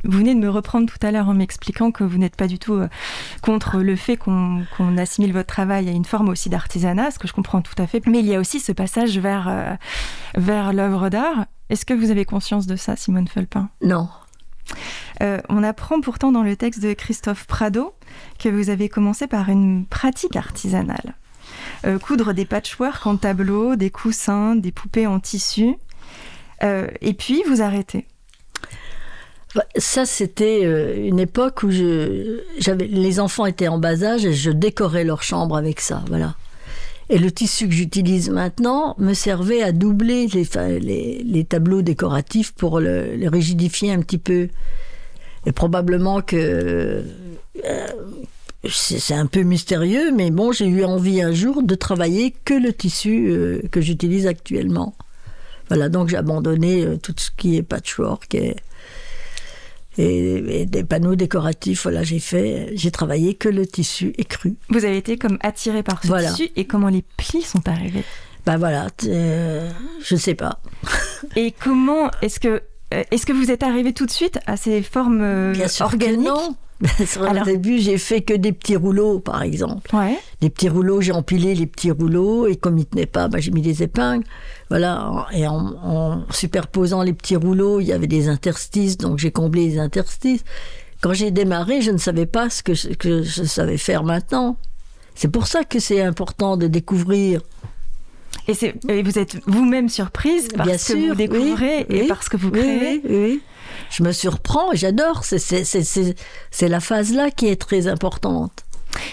vous 0.04 0.18
venez 0.18 0.34
de 0.34 0.40
me 0.40 0.48
reprendre 0.50 0.86
tout 0.86 1.04
à 1.06 1.10
l'heure 1.10 1.28
en 1.28 1.34
m'expliquant 1.34 1.90
que 1.90 2.04
vous 2.04 2.18
n'êtes 2.18 2.36
pas 2.36 2.46
du 2.46 2.58
tout 2.58 2.74
euh, 2.74 2.88
contre 3.42 3.78
le 3.80 3.96
fait 3.96 4.16
qu'on 4.16 4.64
assimile 4.98 5.32
votre 5.32 5.46
travail 5.48 5.88
à 5.88 5.92
une 5.92 6.04
forme 6.04 6.28
aussi 6.28 6.48
d'artisanat, 6.48 7.10
ce 7.10 7.18
que 7.18 7.28
je 7.28 7.32
comprends 7.32 7.62
tout 7.62 7.74
à 7.78 7.86
fait. 7.86 8.06
Mais 8.06 8.20
il 8.20 8.26
y 8.26 8.34
a 8.34 8.40
aussi 8.40 8.60
ce 8.60 8.72
passage 8.72 9.18
vers, 9.18 9.48
euh, 9.48 9.74
vers 10.36 10.72
l'œuvre 10.72 11.08
d'art. 11.08 11.46
Est-ce 11.70 11.84
que 11.84 11.94
vous 11.94 12.10
avez 12.10 12.24
conscience 12.24 12.66
de 12.66 12.76
ça, 12.76 12.96
Simone 12.96 13.28
Felpin? 13.28 13.68
Non. 13.82 14.08
Euh, 15.22 15.40
On 15.48 15.62
apprend 15.62 16.00
pourtant 16.00 16.30
dans 16.32 16.42
le 16.42 16.56
texte 16.56 16.82
de 16.82 16.92
Christophe 16.92 17.46
Prado 17.46 17.94
que 18.38 18.48
vous 18.48 18.70
avez 18.70 18.88
commencé 18.88 19.26
par 19.26 19.48
une 19.48 19.86
pratique 19.86 20.36
artisanale. 20.36 21.14
Euh, 21.86 21.98
coudre 21.98 22.32
des 22.34 22.44
patchworks 22.44 23.06
en 23.06 23.16
tableau, 23.16 23.76
des 23.76 23.90
coussins, 23.90 24.54
des 24.56 24.72
poupées 24.72 25.06
en 25.06 25.20
tissu. 25.20 25.74
Euh, 26.62 26.88
et 27.00 27.14
puis 27.14 27.42
vous 27.48 27.62
arrêtez. 27.62 28.06
Bah, 29.54 29.64
Ça, 29.76 30.06
c'était 30.06 30.62
euh, 30.64 31.06
une 31.06 31.18
époque 31.18 31.62
où 31.62 31.70
je, 31.70 32.40
j'avais, 32.58 32.86
les 32.86 33.20
enfants 33.20 33.46
étaient 33.46 33.68
en 33.68 33.78
bas 33.78 34.02
âge 34.02 34.24
et 34.24 34.32
je 34.32 34.50
décorais 34.50 35.04
leur 35.04 35.22
chambre 35.22 35.56
avec 35.56 35.80
ça, 35.80 36.04
voilà. 36.08 36.34
Et 37.10 37.18
le 37.18 37.30
tissu 37.30 37.68
que 37.68 37.74
j'utilise 37.74 38.28
maintenant 38.28 38.94
me 38.98 39.14
servait 39.14 39.62
à 39.62 39.72
doubler 39.72 40.26
les, 40.26 41.22
les, 41.24 41.44
tableaux 41.44 41.80
décoratifs 41.80 42.52
pour 42.52 42.80
le, 42.80 43.16
le 43.16 43.28
rigidifier 43.30 43.92
un 43.92 44.00
petit 44.00 44.18
peu. 44.18 44.48
Et 45.46 45.52
probablement 45.52 46.20
que 46.20 47.02
euh, 47.64 47.86
c'est, 48.68 49.14
un 49.14 49.24
peu 49.24 49.40
mystérieux, 49.40 50.12
mais 50.14 50.30
bon, 50.30 50.52
j'ai 50.52 50.66
eu 50.66 50.84
envie 50.84 51.22
un 51.22 51.32
jour 51.32 51.62
de 51.62 51.74
travailler 51.74 52.34
que 52.44 52.52
le 52.52 52.74
tissu 52.74 53.62
que 53.70 53.80
j'utilise 53.80 54.26
actuellement. 54.26 54.94
Voilà, 55.68 55.88
donc 55.88 56.08
j'ai 56.08 56.16
abandonné 56.16 56.84
euh, 56.84 56.96
tout 56.96 57.14
ce 57.16 57.30
qui 57.36 57.56
est 57.56 57.62
patchwork 57.62 58.34
et, 58.34 58.56
et, 59.98 60.60
et 60.62 60.66
des 60.66 60.84
panneaux 60.84 61.14
décoratifs. 61.14 61.82
Voilà, 61.82 62.02
j'ai 62.02 62.18
fait, 62.20 62.70
j'ai 62.74 62.90
travaillé 62.90 63.34
que 63.34 63.48
le 63.48 63.66
tissu 63.66 64.12
écru. 64.18 64.54
Vous 64.70 64.84
avez 64.84 64.96
été 64.96 65.16
comme 65.18 65.38
attiré 65.42 65.82
par 65.82 66.02
ce 66.02 66.08
Voilà. 66.08 66.30
tissu 66.30 66.50
et 66.56 66.64
comment 66.66 66.88
les 66.88 67.04
plis 67.16 67.42
sont 67.42 67.66
arrivés? 67.68 68.04
Ben 68.46 68.56
voilà, 68.56 68.86
euh, 69.04 69.70
je 70.02 70.16
sais 70.16 70.34
pas. 70.34 70.60
Et 71.36 71.52
comment 71.52 72.10
est-ce 72.22 72.40
que 72.40 72.62
euh, 72.94 73.02
est-ce 73.10 73.26
que 73.26 73.32
vous 73.34 73.50
êtes 73.50 73.62
arrivé 73.62 73.92
tout 73.92 74.06
de 74.06 74.10
suite 74.10 74.38
à 74.46 74.56
ces 74.56 74.80
formes 74.82 75.52
Bien 75.52 75.68
sûr 75.68 75.88
que 75.90 75.94
organiques? 75.96 76.24
non. 76.26 76.56
Sur 77.06 77.22
Alors- 77.24 77.44
le 77.44 77.52
début, 77.52 77.78
j'ai 77.78 77.98
fait 77.98 78.20
que 78.22 78.34
des 78.34 78.52
petits 78.52 78.76
rouleaux, 78.76 79.18
par 79.20 79.42
exemple. 79.42 79.94
Ouais. 79.94 80.16
Des 80.40 80.48
petits 80.50 80.68
rouleaux, 80.68 81.00
j'ai 81.00 81.12
empilé 81.12 81.54
les 81.54 81.66
petits 81.66 81.90
rouleaux 81.90 82.46
et 82.46 82.56
comme 82.56 82.78
ils 82.78 82.86
tenaient 82.86 83.06
pas, 83.06 83.26
ben, 83.28 83.40
j'ai 83.40 83.50
mis 83.50 83.62
des 83.62 83.82
épingles. 83.82 84.24
Voilà, 84.70 85.26
et 85.32 85.46
en, 85.48 85.74
en 85.82 86.22
superposant 86.30 87.02
les 87.02 87.12
petits 87.14 87.36
rouleaux, 87.36 87.80
il 87.80 87.86
y 87.88 87.92
avait 87.92 88.06
des 88.06 88.28
interstices, 88.28 88.96
donc 88.98 89.18
j'ai 89.18 89.30
comblé 89.32 89.66
les 89.66 89.78
interstices. 89.78 90.44
Quand 91.00 91.12
j'ai 91.14 91.30
démarré, 91.30 91.80
je 91.80 91.90
ne 91.90 91.98
savais 91.98 92.26
pas 92.26 92.50
ce 92.50 92.62
que, 92.62 92.74
je- 92.74 92.88
que 92.90 93.22
je 93.22 93.44
savais 93.44 93.76
faire 93.78 94.04
maintenant. 94.04 94.56
C'est 95.14 95.28
pour 95.28 95.46
ça 95.48 95.64
que 95.64 95.80
c'est 95.80 96.00
important 96.02 96.56
de 96.56 96.66
découvrir. 96.68 97.40
Et, 98.46 98.52
et 98.88 99.02
vous 99.02 99.18
êtes 99.18 99.36
vous-même 99.46 99.88
surprise 99.88 100.48
parce 100.56 100.68
Bien 100.68 100.76
que 100.76 100.82
sûr, 100.82 101.08
vous 101.08 101.14
découvrez 101.14 101.86
oui, 101.90 101.96
et 101.96 102.00
oui, 102.02 102.08
parce 102.08 102.28
que 102.28 102.36
vous 102.36 102.50
créez. 102.50 103.00
oui. 103.08 103.40
Je 103.90 104.02
me 104.02 104.12
surprends 104.12 104.68
j'adore. 104.74 105.24
C'est- 105.24 106.14
la 106.68 106.80
phase-là 106.80 107.30
qui 107.30 107.46
est 107.48 107.56
très 107.56 107.86
importante. 107.86 108.64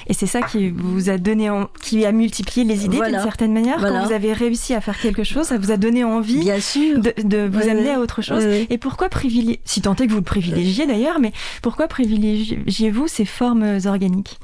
Et 0.07 0.13
c'est 0.13 0.25
ça 0.25 0.41
qui 0.41 0.69
vous 0.69 1.09
a 1.09 1.17
donné, 1.17 1.49
en- 1.49 1.67
qui 1.81 2.05
a 2.05 2.11
multiplié 2.13 2.65
les 2.65 2.85
idées 2.85 2.95
Voilà. 2.97 3.17
d'une 3.17 3.23
certaine 3.23 3.53
manière. 3.53 3.77
Voilà. 3.77 3.99
Quand 3.99 4.07
vous 4.07 4.13
avez 4.13 4.31
réussi 4.33 4.73
à 4.73 4.79
faire 4.81 4.97
quelque 4.99 5.23
chose, 5.23 5.47
ça 5.47 5.57
vous 5.57 5.69
a 5.71 5.77
donné 5.77 6.03
envie 6.03 6.39
Bien 6.39 6.59
sûr. 6.61 6.99
de, 6.99 7.13
de 7.23 7.47
vous 7.47 7.59
Oui, 7.59 7.69
amener 7.69 7.91
à 7.91 7.99
autre 7.99 8.21
chose. 8.21 8.43
Oui. 8.45 8.67
Et 8.69 8.77
pourquoi 8.77 9.09
privilégier, 9.09 9.59
si 9.65 9.81
tant 9.81 9.93
est 9.95 10.07
que 10.07 10.11
vous 10.11 10.17
le 10.17 10.23
privilégiez 10.23 10.87
d'ailleurs, 10.87 11.19
mais 11.19 11.33
pourquoi 11.61 11.87
privilégiez-vous 11.87 13.07
ces 13.07 13.25
formes 13.25 13.77
organiques? 13.85 14.39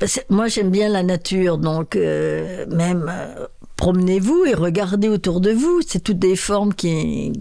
Parce 0.00 0.16
que 0.16 0.20
moi, 0.28 0.48
j'aime 0.48 0.70
bien 0.70 0.88
la 0.88 1.02
nature, 1.02 1.58
donc 1.58 1.94
euh, 1.96 2.66
même 2.66 3.06
euh, 3.08 3.46
promenez-vous 3.76 4.44
et 4.46 4.54
regardez 4.54 5.08
autour 5.08 5.40
de 5.40 5.50
vous. 5.52 5.80
C'est 5.86 6.02
toutes 6.02 6.18
des 6.18 6.36
formes 6.36 6.74
qui, 6.74 7.32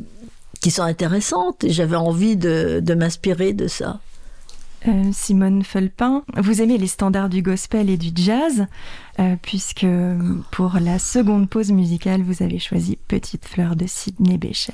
qui 0.67 0.71
sont 0.71 0.84
intéressantes 0.84 1.63
et 1.63 1.69
j'avais 1.69 1.95
envie 1.95 2.36
de, 2.36 2.93
m'inspirer 2.93 3.53
de 3.53 3.69
ça. 3.69 4.01
Euh, 4.86 5.12
Simone 5.13 5.63
Felpin, 5.63 6.23
vous 6.36 6.62
aimez 6.62 6.77
les 6.77 6.88
standards 6.88 7.30
du 7.30 7.41
gospel 7.41 7.89
et 7.89 7.95
du 7.95 8.10
jazz, 8.13 8.65
euh, 9.17 9.38
puisque 9.41 9.88
pour 10.51 10.77
la 10.82 10.99
seconde 10.99 11.49
pause 11.49 11.71
musicale, 11.71 12.21
vous 12.21 12.43
avez 12.43 12.60
choisi 12.60 12.97
Petite 13.08 13.45
fleur 13.45 13.77
de 13.77 13.86
Sidney 13.88 14.38
Bechet. 14.38 14.73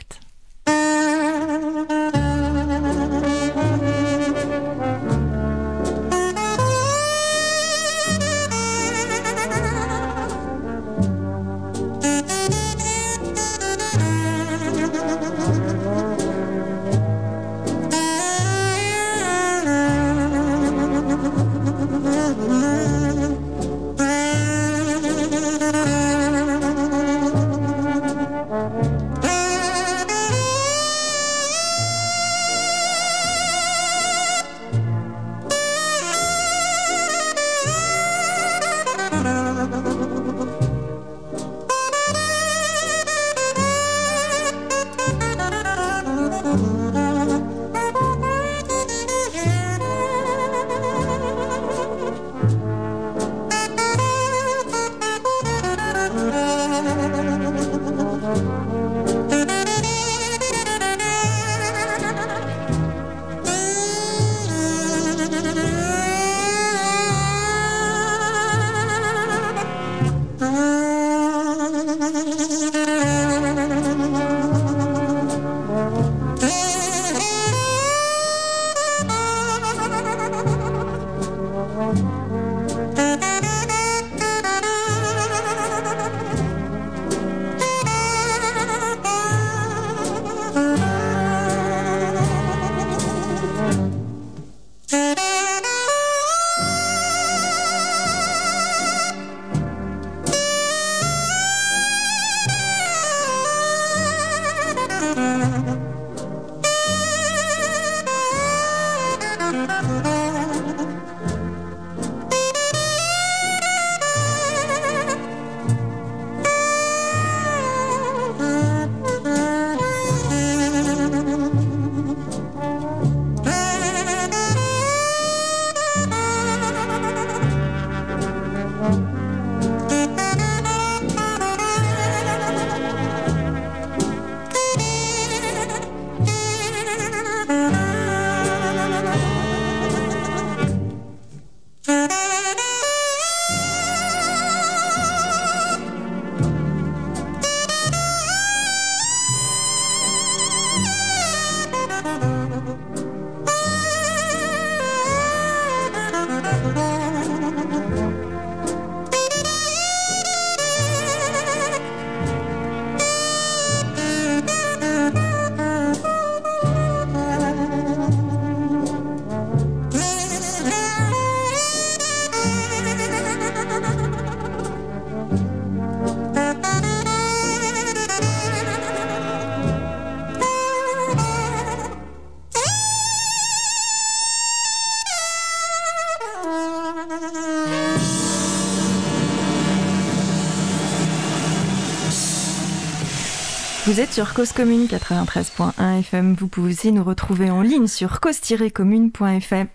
Vous 193.85 193.99
êtes 193.99 194.13
sur 194.13 194.33
Cause 194.33 194.53
Commune 194.53 194.85
93.1 194.85 195.99
FM. 195.99 196.35
Vous 196.35 196.47
pouvez 196.47 196.71
aussi 196.71 196.93
nous 196.93 197.03
retrouver 197.03 197.51
en 197.51 197.61
ligne 197.61 197.87
sur 197.87 198.21
cause-commune.fm. 198.21 199.67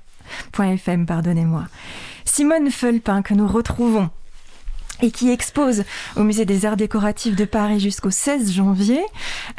.fm, 0.59 1.05
pardonnez-moi. 1.05 1.67
Simone 2.25 2.71
Felpin, 2.71 3.21
que 3.21 3.35
nous 3.35 3.47
retrouvons 3.47 4.09
et 5.03 5.11
qui 5.11 5.31
expose 5.31 5.85
au 6.17 6.23
Musée 6.25 6.47
des 6.47 6.65
Arts 6.65 6.79
Décoratifs 6.79 7.37
de 7.37 7.45
Paris 7.45 7.81
jusqu'au 7.81 8.11
16 8.11 8.51
janvier. 8.51 9.03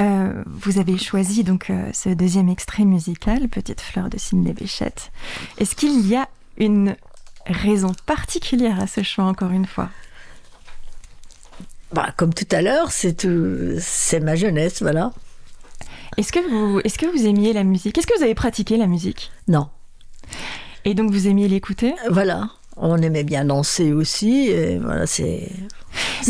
Euh, 0.02 0.44
vous 0.48 0.80
avez 0.80 0.98
choisi 0.98 1.44
donc 1.44 1.70
euh, 1.70 1.88
ce 1.94 2.10
deuxième 2.10 2.50
extrait 2.50 2.86
musical, 2.86 3.50
Petite 3.50 3.82
fleur 3.82 4.10
de 4.10 4.18
Sidney 4.18 4.54
Béchette. 4.54 5.12
Est-ce 5.60 5.76
qu'il 5.76 6.08
y 6.08 6.16
a 6.16 6.28
une 6.58 6.96
raison 7.46 7.92
particulière 8.08 8.80
à 8.80 8.88
ce 8.88 9.04
choix, 9.04 9.26
encore 9.26 9.52
une 9.52 9.68
fois? 9.68 9.90
Bah, 11.93 12.10
comme 12.17 12.34
tout 12.34 12.47
à 12.52 12.62
l'heure, 12.62 12.91
c'est 12.91 13.13
tout- 13.13 13.75
c'est 13.80 14.19
ma 14.19 14.36
jeunesse, 14.36 14.82
voilà. 14.82 15.12
Est-ce 16.17 16.32
que, 16.32 16.39
vous, 16.49 16.80
est-ce 16.84 16.97
que 16.99 17.06
vous 17.06 17.25
aimiez 17.25 17.54
la 17.54 17.63
musique? 17.63 17.97
Est-ce 17.97 18.06
que 18.08 18.17
vous 18.17 18.23
avez 18.23 18.36
pratiqué 18.36 18.78
la 18.78 18.88
musique? 18.88 19.32
Non, 19.47 19.69
Et 20.86 20.93
donc 20.93 21.12
vous 21.12 21.28
aimiez 21.28 21.47
l'écouter? 21.47 21.93
Voilà. 22.10 22.49
On 22.78 22.97
aimait 23.02 23.23
bien 23.25 23.43
danser 23.45 23.91
aussi, 23.91 24.47
et 24.49 24.78
voilà, 24.80 25.06
c'est... 25.06 25.49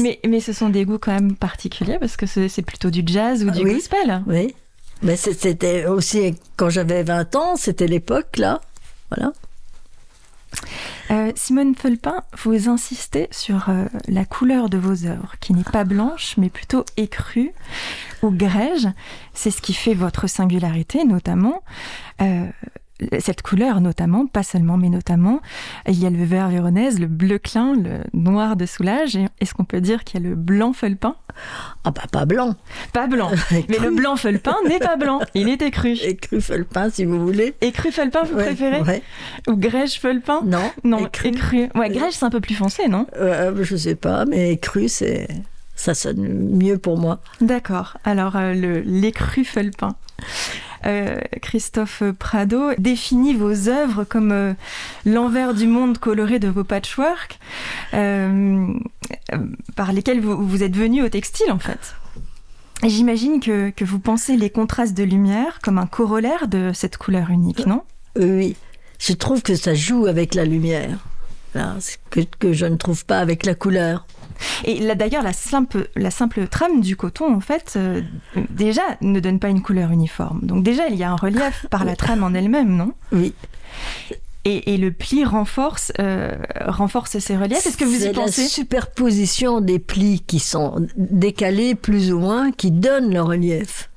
mais, 0.02 0.20
mais 0.28 0.40
ce 0.40 0.52
sont 0.54 0.70
des 0.70 0.86
goûts 0.86 0.98
quand 0.98 1.12
même 1.14 1.36
particuliers 1.36 2.00
parce 2.00 2.18
que 2.18 2.26
c'est 2.26 2.62
plutôt 2.64 2.90
du 2.90 3.04
jazz 3.06 3.44
ou 3.44 3.52
du 3.52 3.60
Ah 3.60 3.64
oui. 3.64 3.74
gospel. 3.76 4.24
Oui. 4.28 4.56
Mais 5.04 5.16
c'était 5.16 5.86
aussi, 5.86 6.36
quand 6.58 6.70
j'avais 6.70 7.04
20 7.04 7.36
ans, 7.36 7.56
c'était 7.56 7.88
l'époque, 7.88 8.38
là. 8.38 8.62
Voilà. 9.16 9.32
Euh, 11.12 11.32
Simone 11.36 11.76
Felpin, 11.76 12.24
vous 12.44 12.70
insistez 12.70 13.28
sur 13.32 13.70
euh, 13.70 13.86
la 14.08 14.26
couleur 14.26 14.70
de 14.70 14.78
vos 14.78 15.06
œuvres, 15.06 15.36
qui 15.40 15.54
n'est 15.54 15.64
pas 15.64 15.84
blanche, 15.84 16.36
mais 16.38 16.50
plutôt 16.50 16.86
écrue 16.98 17.52
ou 18.22 18.30
grège. 18.30 18.88
C'est 19.34 19.52
ce 19.52 19.62
qui 19.62 19.74
fait 19.74 19.96
votre 19.96 20.28
singularité, 20.28 21.06
notamment. 21.06 21.64
Euh, 22.22 22.46
cette 23.20 23.42
couleur, 23.42 23.82
notamment, 23.82 24.26
pas 24.26 24.44
seulement, 24.44 24.78
mais 24.78 24.90
notamment, 24.90 25.40
il 25.88 26.00
y 26.02 26.06
a 26.06 26.10
le 26.10 26.24
vert 26.24 26.50
véronèse, 26.50 27.00
le 27.00 27.08
bleu 27.08 27.38
clin, 27.38 27.76
le 27.76 28.00
noir 28.14 28.56
de 28.56 28.66
soulage. 28.66 29.18
Est-ce 29.40 29.54
qu'on 29.54 29.64
peut 29.66 29.82
dire 29.82 30.04
qu'il 30.04 30.22
y 30.22 30.26
a 30.26 30.30
le 30.30 30.36
blanc 30.36 30.74
felpin? 30.74 31.16
Ah 31.86 31.92
bah, 31.92 32.04
pas 32.12 32.26
blanc. 32.26 32.56
Pas 32.94 33.08
blanc. 33.08 33.32
Mais 33.70 33.78
le 33.80 33.92
blanc 33.92 34.16
felpin 34.18 34.56
n'est 34.68 34.80
pas 34.80 34.98
blanc, 34.98 35.20
il 35.34 35.48
est 35.50 35.62
écru. 35.62 35.92
Écru 36.04 36.42
felpin, 36.42 36.90
si 36.90 37.06
vous 37.06 37.20
voulez. 37.26 37.54
Écru 37.62 37.92
felpin, 37.92 38.24
vous 38.24 38.36
Ouais, 38.36 38.46
préférez? 38.46 38.82
ouais. 38.82 39.02
Ou 39.48 39.56
grège 39.56 40.00
felpin? 40.00 40.42
Non, 40.44 40.72
Non, 40.84 41.06
écru. 41.06 41.30
écru. 41.30 41.70
Ouais, 41.76 41.90
grège, 41.90 42.14
c'est 42.14 42.26
un 42.26 42.30
peu 42.30 42.42
plus 42.42 42.56
foncé, 42.56 42.88
non? 42.90 43.06
Euh, 43.18 43.64
je 43.64 43.76
sais 43.76 43.96
pas, 43.96 44.26
mais 44.26 44.52
écru, 44.54 44.88
c'est... 44.90 45.28
Ça 45.80 45.94
sonne 45.94 46.58
mieux 46.58 46.78
pour 46.78 46.98
moi. 46.98 47.22
D'accord. 47.40 47.96
Alors, 48.04 48.36
euh, 48.36 48.54
le 48.54 49.44
felpin. 49.46 49.96
Euh, 50.86 51.22
Christophe 51.42 52.04
Prado 52.20 52.74
définit 52.78 53.34
vos 53.34 53.70
œuvres 53.70 54.04
comme 54.04 54.34
euh, 54.34 54.54
l'envers 55.06 55.54
du 55.54 55.68
monde 55.68 55.98
coloré 55.98 56.38
de 56.38 56.50
vos 56.50 56.66
patchwork, 56.66 57.40
euh, 57.94 58.68
par 59.78 59.94
lesquels 59.94 60.20
vous, 60.20 60.46
vous 60.46 60.64
êtes 60.64 60.76
venu 60.76 61.02
au 61.02 61.08
textile, 61.08 61.50
en 61.50 61.60
fait. 61.60 61.96
J'imagine 62.84 63.40
que, 63.40 63.70
que 63.70 63.86
vous 63.86 64.00
pensez 64.00 64.36
les 64.36 64.50
contrastes 64.50 64.98
de 64.98 65.04
lumière 65.04 65.60
comme 65.64 65.78
un 65.78 65.88
corollaire 65.88 66.50
de 66.50 66.72
cette 66.74 66.98
couleur 66.98 67.30
unique, 67.30 67.66
non? 67.66 67.84
Oui, 68.20 68.58
je 69.00 69.14
trouve 69.14 69.42
que 69.44 69.56
ça 69.56 69.74
joue 69.74 70.08
avec 70.08 70.36
la 70.36 70.44
lumière. 70.44 70.98
Voilà, 71.54 71.78
que, 72.10 72.20
que 72.38 72.52
je 72.52 72.66
ne 72.66 72.76
trouve 72.76 73.06
pas 73.06 73.20
avec 73.20 73.46
la 73.46 73.56
couleur. 73.56 74.06
Et 74.64 74.80
là, 74.80 74.96
d'ailleurs, 74.96 75.24
la 75.24 75.34
simple, 75.34 75.90
la 75.96 76.12
simple 76.12 76.48
trame 76.48 76.82
du 76.82 76.96
coton, 76.96 77.34
en 77.34 77.40
fait, 77.40 77.74
euh, 77.76 78.02
déjà, 78.50 78.82
ne 79.02 79.20
donne 79.20 79.40
pas 79.40 79.50
une 79.50 79.62
couleur 79.62 79.92
uniforme. 79.92 80.40
Donc 80.44 80.64
déjà, 80.64 80.88
il 80.88 80.96
y 80.96 81.04
a 81.04 81.12
un 81.12 81.16
relief 81.16 81.66
par 81.72 81.86
la 81.86 81.96
trame 81.96 82.24
en 82.24 82.34
elle-même, 82.34 82.76
non? 82.76 82.94
Oui. 83.12 83.34
et, 84.46 84.74
et 84.74 84.78
le 84.78 84.92
pli 84.92 85.26
renforce, 85.26 85.92
euh, 86.00 86.36
renforce 86.66 87.20
ces 87.20 87.36
reliefs. 87.38 87.66
Est-ce 87.66 87.78
que 87.78 87.86
vous 87.86 87.96
y 87.96 88.00
C'est 88.00 88.12
pensez? 88.14 88.44
la 88.44 88.48
superposition 88.48 89.62
des 89.62 89.80
plis 89.80 90.22
qui 90.26 90.40
sont 90.40 90.88
décalés 90.96 91.76
plus 91.76 92.12
ou 92.14 92.20
moins 92.20 92.52
qui 92.52 92.72
donnent 92.72 93.14
le 93.14 93.22
relief. 93.22 93.90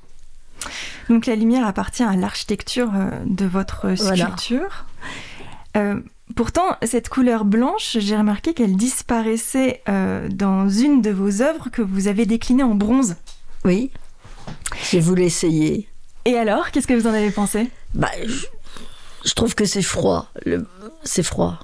Donc 1.09 1.25
la 1.25 1.35
lumière 1.35 1.67
appartient 1.67 2.03
à 2.03 2.15
l'architecture 2.15 2.91
euh, 2.95 3.09
de 3.25 3.45
votre 3.45 3.89
Voilà. 3.97 4.25
sculpture. 4.25 4.85
Euh, 5.75 5.99
pourtant, 6.35 6.77
cette 6.83 7.09
couleur 7.09 7.45
blanche, 7.45 7.97
j'ai 7.99 8.15
remarqué 8.17 8.53
qu'elle 8.53 8.75
disparaissait 8.75 9.81
euh, 9.89 10.27
dans 10.29 10.69
une 10.69 11.01
de 11.01 11.11
vos 11.11 11.41
œuvres 11.41 11.69
que 11.71 11.81
vous 11.81 12.07
avez 12.07 12.25
déclinée 12.25 12.63
en 12.63 12.75
bronze. 12.75 13.15
Oui. 13.65 13.91
J'ai 14.91 14.99
voulu 14.99 15.23
essayer. 15.23 15.87
Et 16.25 16.37
alors, 16.37 16.71
qu'est-ce 16.71 16.87
que 16.87 16.93
vous 16.93 17.07
en 17.07 17.13
avez 17.13 17.31
pensé? 17.31 17.69
Bah, 17.93 18.09
je, 18.25 18.45
je 19.25 19.33
trouve 19.33 19.55
que 19.55 19.65
c'est 19.65 19.81
froid. 19.81 20.27
Le- 20.45 20.65
C'est 21.03 21.23
froid. 21.23 21.59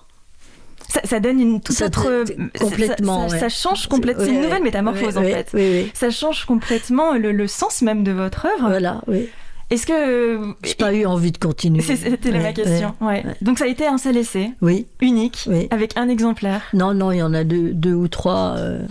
ça, 0.89 1.02
ça 1.06 1.19
donne 1.19 1.39
une 1.39 1.62
toute 1.62 1.76
Ça- 1.78 1.86
autre... 1.86 2.26
complètement, 2.60 3.28
Ça, 3.30 3.34
ouais. 3.36 3.39
ça 3.39 3.50
change 3.50 3.88
complètement. 3.88 4.24
C'est 4.26 4.32
une 4.34 4.41
nouvelle 4.41 4.63
métamorphose, 4.63 5.17
en 5.17 5.24
fait. 5.24 5.89
Ça 5.93 6.10
change 6.10 6.45
complètement 6.45 7.13
le, 7.13 7.32
le 7.32 7.48
sens 7.48 7.82
même 7.82 8.04
de 8.04 8.12
votre 8.12 8.45
œuvre. 8.45 8.67
Voilà, 8.69 9.02
oui. 9.08 9.30
Est-ce 9.69 9.86
que... 9.86 10.53
J'ai 10.63 10.73
pas 10.75 10.93
eu 10.93 11.05
envie 11.05 11.32
de 11.32 11.38
continuer. 11.38 11.82
C'était 11.82 12.32
Ouais, 12.32 12.39
ma 12.41 12.53
question. 12.53 12.95
ouais. 13.01 13.23
ouais. 13.25 13.36
Donc 13.41 13.60
ça 13.60 13.65
a 13.65 13.67
été 13.67 13.86
un 13.86 13.97
seul 13.97 14.17
essai, 14.17 14.51
Oui. 14.62 14.88
unique, 15.01 15.45
Oui. 15.47 15.67
avec 15.71 15.95
un 15.97 16.10
exemplaire. 16.10 16.62
Non, 16.73 16.93
non, 16.93 17.12
il 17.12 17.17
y 17.17 17.23
en 17.23 17.34
a 17.34 17.43
deux, 17.43 17.71
deux 17.73 17.93
ou 17.93 18.08
trois. 18.08 18.55
euh. 18.58 18.82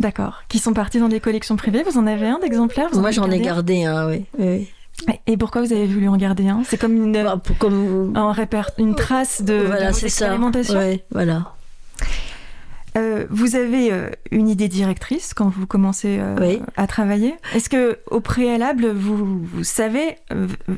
D'accord. 0.00 0.42
Qui 0.48 0.58
sont 0.58 0.74
partis 0.74 1.00
dans 1.00 1.08
des 1.08 1.18
collections 1.20 1.56
privées. 1.56 1.82
Vous 1.82 1.98
en 1.98 2.06
avez 2.06 2.26
un 2.28 2.38
d'exemplaire? 2.38 2.88
Moi, 2.94 3.10
j'en 3.10 3.30
ai 3.30 3.40
gardé 3.40 3.84
un, 3.84 4.08
oui. 4.38 4.68
Et 5.26 5.36
pourquoi 5.36 5.62
vous 5.62 5.72
avez 5.72 5.86
voulu 5.86 6.08
en 6.08 6.16
garder 6.16 6.48
un? 6.48 6.62
C'est 6.64 6.76
comme 6.76 6.94
une, 6.96 7.12
Bah, 7.12 7.40
pour- 7.42 7.56
comme... 7.58 8.12
un 8.16 8.32
repère, 8.32 8.70
une 8.78 8.94
trace 8.94 9.42
de, 9.42 9.54
voilà, 9.54 9.92
c'est 9.92 10.08
ça. 10.08 10.36
voilà. 11.10 11.52
Euh, 12.98 13.26
Vous 13.30 13.56
avez 13.56 13.92
euh, 13.92 14.10
une 14.30 14.48
idée 14.48 14.68
directrice 14.68 15.34
quand 15.34 15.48
vous 15.48 15.66
commencez 15.66 16.18
euh, 16.20 16.36
Oui. 16.40 16.60
à 16.76 16.86
travailler? 16.86 17.34
Est-ce 17.54 17.68
que 17.68 17.98
au 18.10 18.20
préalable, 18.20 18.90
vous, 18.90 19.40
vous 19.42 19.64
savez 19.64 20.16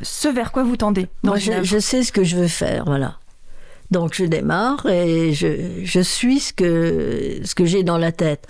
ce 0.03 0.29
vers 0.29 0.53
quoi 0.53 0.63
vous 0.63 0.77
tendez 0.77 1.09
Moi, 1.23 1.37
je, 1.37 1.79
sais 1.79 2.03
ce 2.03 2.13
que 2.13 2.25
je 2.25 2.37
veux 2.37 2.49
faire, 2.49 2.85
voilà. 2.85 3.19
Donc, 3.91 4.15
je 4.15 4.25
démarre 4.25 4.87
et 4.87 5.33
je, 5.33 5.83
je 5.83 6.01
suis 6.01 6.41
ce 6.41 6.53
que, 6.53 7.41
ce 7.43 7.55
que 7.55 7.65
j'ai 7.65 7.83
dans 7.83 7.99
la 7.99 8.13
tête. 8.13 8.47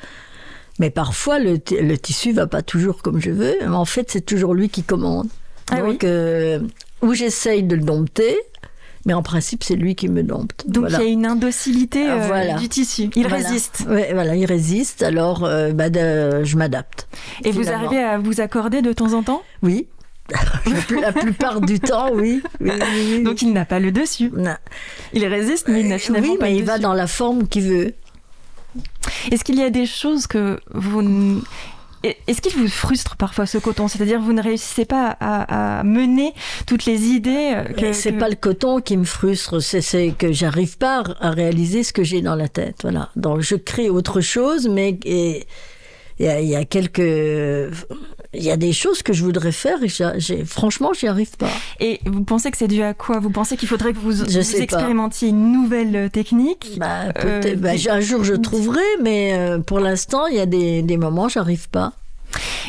Mais 0.78 0.90
parfois, 0.90 1.38
le, 1.38 1.59
le 1.70 1.96
tissu 1.96 2.33
va 2.33 2.46
pas 2.46 2.62
toujours 2.62 3.02
comme 3.02 3.20
je 3.20 3.30
veux. 3.30 3.56
Mais 3.61 3.66
en 3.66 3.85
fait, 3.85 4.11
c'est 4.11 4.24
toujours 4.24 4.54
lui 4.54 4.68
qui 4.68 4.83
commande. 4.83 5.28
Ah. 5.70 5.80
Donc, 5.80 6.04
ou 7.02 7.14
j'essaye 7.14 7.62
de 7.62 7.76
le 7.76 7.83
dompter, 7.83 8.37
mais 9.06 9.14
en 9.14 9.22
principe, 9.22 9.64
c'est 9.64 9.76
lui 9.76 9.94
qui 9.94 10.08
me 10.08 10.22
dompte. 10.22 10.64
Donc 10.68 10.82
Voilà. 10.88 10.98
il 11.00 11.06
y 11.06 11.08
a 11.08 11.12
une 11.12 11.26
indocilité 11.26 12.06
Ah, 12.08 12.14
euh, 12.14 12.26
voilà. 12.26 12.54
du 12.54 12.68
tissu. 12.68 13.10
Il 13.16 13.26
Voilà. 13.28 13.46
résiste. 13.48 13.84
Ouais, 13.88 14.10
voilà, 14.12 14.36
il 14.36 14.44
résiste, 14.44 15.02
alors 15.02 15.44
euh, 15.44 15.72
bah, 15.72 15.90
de- 15.90 16.44
je 16.44 16.56
m'adapte. 16.56 17.08
Et 17.44 17.50
vous 17.50 17.70
arrivez 17.70 18.02
à 18.02 18.18
vous 18.18 18.40
accorder 18.40 18.82
de 18.82 18.92
temps 18.92 19.12
en 19.14 19.22
temps? 19.22 19.42
Oui. 19.62 19.86
la, 21.02 21.12
plupart 21.12 21.60
du 21.60 21.80
temps, 21.80 22.10
oui. 22.12 22.40
oui, 22.60 22.70
oui, 22.70 23.14
oui. 23.16 23.22
Donc 23.24 23.42
il 23.42 23.52
n'a 23.52 23.64
pas 23.64 23.80
le 23.80 23.90
dessus. 23.90 24.30
Non. 24.36 24.54
Il 25.12 25.24
résiste, 25.26 25.66
mais 25.68 25.80
il 25.80 25.88
n'a 25.88 25.98
finalement 25.98 26.32
oui, 26.34 26.38
pas 26.38 26.44
mais 26.44 26.52
le 26.52 26.58
il 26.58 26.64
va 26.64 26.78
dans 26.78 26.92
la 26.94 27.08
forme 27.08 27.48
qu'il 27.48 27.64
veut. 27.64 27.94
Est-ce 29.32 29.42
qu'il 29.42 29.56
y 29.58 29.62
a 29.62 29.70
des 29.70 29.86
choses 29.86 30.28
que 30.28 30.60
vous... 30.72 31.42
Est-ce 32.02 32.40
qu'il 32.40 32.54
vous 32.54 32.68
frustre 32.68 33.16
parfois 33.16 33.44
ce 33.44 33.58
coton? 33.58 33.86
C'est-à-dire 33.86 34.20
vous 34.20 34.32
ne 34.32 34.42
réussissez 34.42 34.86
pas 34.86 35.16
à, 35.20 35.80
à 35.80 35.84
mener 35.84 36.32
toutes 36.66 36.86
les 36.86 37.08
idées 37.08 37.52
euh, 37.54 37.64
que... 37.64 37.92
C'est 37.92 38.12
que- 38.12 38.18
pas 38.18 38.28
le 38.30 38.36
coton 38.36 38.80
qui 38.80 38.96
me 38.96 39.04
frustre, 39.04 39.60
c'est- 39.60 40.16
que 40.16 40.32
j'arrive 40.32 40.78
pas 40.78 41.02
à 41.20 41.30
réaliser 41.30 41.82
ce 41.82 41.92
que 41.92 42.02
j'ai 42.02 42.22
dans 42.22 42.36
la 42.36 42.48
tête. 42.48 42.76
Voilà. 42.82 43.10
Donc 43.16 43.40
je 43.40 43.54
crée 43.54 43.90
autre 43.90 44.20
chose, 44.22 44.66
mais 44.68 44.98
il 45.04 45.44
y, 46.18 46.24
y 46.24 46.56
a 46.56 46.64
quelques, 46.64 47.00
il 48.32 48.42
y 48.44 48.50
a 48.50 48.56
des 48.56 48.72
choses 48.72 49.02
que 49.02 49.12
je 49.12 49.24
voudrais 49.24 49.50
faire 49.52 49.82
et 49.82 49.88
j'ai, 50.18 50.44
franchement, 50.44 50.92
j'y 50.92 51.08
arrive 51.08 51.36
pas. 51.36 51.50
Et 51.80 52.00
vous 52.06 52.22
pensez 52.22 52.50
que 52.50 52.56
c'est 52.56 52.68
dû 52.68 52.82
à 52.82 52.94
quoi? 52.94 53.18
Vous 53.18 53.30
pensez 53.30 53.56
qu'il 53.56 53.68
faudrait 53.68 53.92
que 53.92 53.98
vous, 53.98 54.24
pas. 54.56 54.62
expérimentiez 54.62 55.28
une 55.30 55.52
nouvelle 55.52 55.96
euh, 55.96 56.08
technique? 56.08 56.74
Bah, 56.78 57.06
Euh, 57.24 57.40
peut-être- 57.40 57.60
bah, 57.60 57.70
un 57.90 58.00
jour 58.00 58.22
je 58.22 58.34
trouverai, 58.34 58.82
mais 59.02 59.32
euh, 59.34 59.58
pour 59.58 59.80
l'instant, 59.80 60.26
il 60.26 60.36
y 60.36 60.40
a 60.40 60.46
des, 60.46 60.82
des 60.82 60.96
moments, 60.96 61.28
j'arrive 61.28 61.68
pas. 61.70 61.92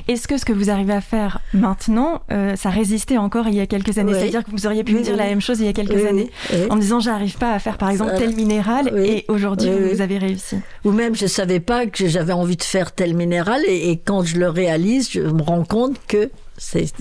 Est-ce 0.08 0.28
que 0.28 0.38
ce 0.38 0.46
que 0.46 0.54
vous 0.54 0.70
arrivez 0.70 0.94
à 0.94 1.02
faire 1.02 1.40
maintenant, 1.54 2.22
euh, 2.32 2.56
ça 2.56 2.70
résistait 2.70 3.18
encore 3.18 3.48
il 3.48 3.54
y 3.56 3.60
a 3.60 3.68
quelques 3.68 3.98
années? 3.98 4.14
Oui. 4.14 4.20
C'est-à-dire 4.20 4.44
que 4.44 4.52
vous 4.52 4.66
auriez 4.66 4.84
pu 4.84 4.94
me 4.94 5.02
dire 5.02 5.14
oui. 5.14 5.18
la 5.20 5.26
même 5.26 5.42
chose 5.42 5.60
il 5.60 5.66
y 5.66 5.70
a 5.70 5.74
quelques 5.74 6.06
années 6.06 6.30
en 6.70 6.76
me 6.76 6.82
disant 6.82 7.00
j'arrive 7.00 7.38
pas 7.38 7.54
à 7.54 7.60
faire 7.60 7.78
par 7.78 7.90
exemple 7.90 8.14
tel 8.18 8.36
minéral 8.36 8.92
et 8.98 9.26
aujourd'hui 9.28 9.70
vous, 9.70 10.02
avez 10.02 10.18
réussi. 10.18 10.58
Ou 10.86 10.92
même, 10.92 11.16
je 11.16 11.28
savais 11.28 11.60
pas 11.60 11.86
que 11.86 12.08
j'avais 12.08 12.34
envie 12.34 12.58
de 12.58 12.64
faire 12.64 12.92
tel 12.92 13.16
minéral, 13.16 13.62
et, 13.68 13.92
et 13.92 13.98
quand 13.98 14.24
je 14.24 14.38
le 14.38 14.50
réalise, 14.50 15.12
je 15.12 15.22
me 15.22 15.42
rends 15.42 15.64
compte 15.64 15.98
que 16.08 16.32
c'est, 16.58 16.92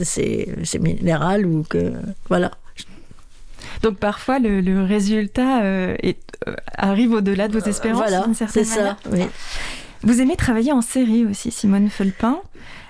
minéral 0.80 1.46
ou 1.46 1.64
que 1.68 1.92
voilà. 2.28 2.50
Donc 3.82 3.96
parfois 3.98 4.38
le, 4.38 4.60
le 4.60 4.82
résultat 4.84 5.62
euh, 5.62 5.94
est- 6.02 6.18
euh, 6.48 6.54
arrive 6.76 7.12
au-delà 7.12 7.48
de 7.48 7.58
vos 7.58 7.64
espérances 7.66 7.98
voilà, 8.02 8.22
d'une 8.22 8.34
certaine 8.34 8.64
c'est 8.64 8.76
manière? 8.78 8.96
ça. 9.02 9.10
Oui. 9.10 9.24
Vous 10.02 10.20
aimez 10.20 10.36
travailler 10.36 10.72
en 10.72 10.80
série 10.80 11.26
aussi, 11.26 11.50
Simone 11.50 11.90
Felpin. 11.90 12.40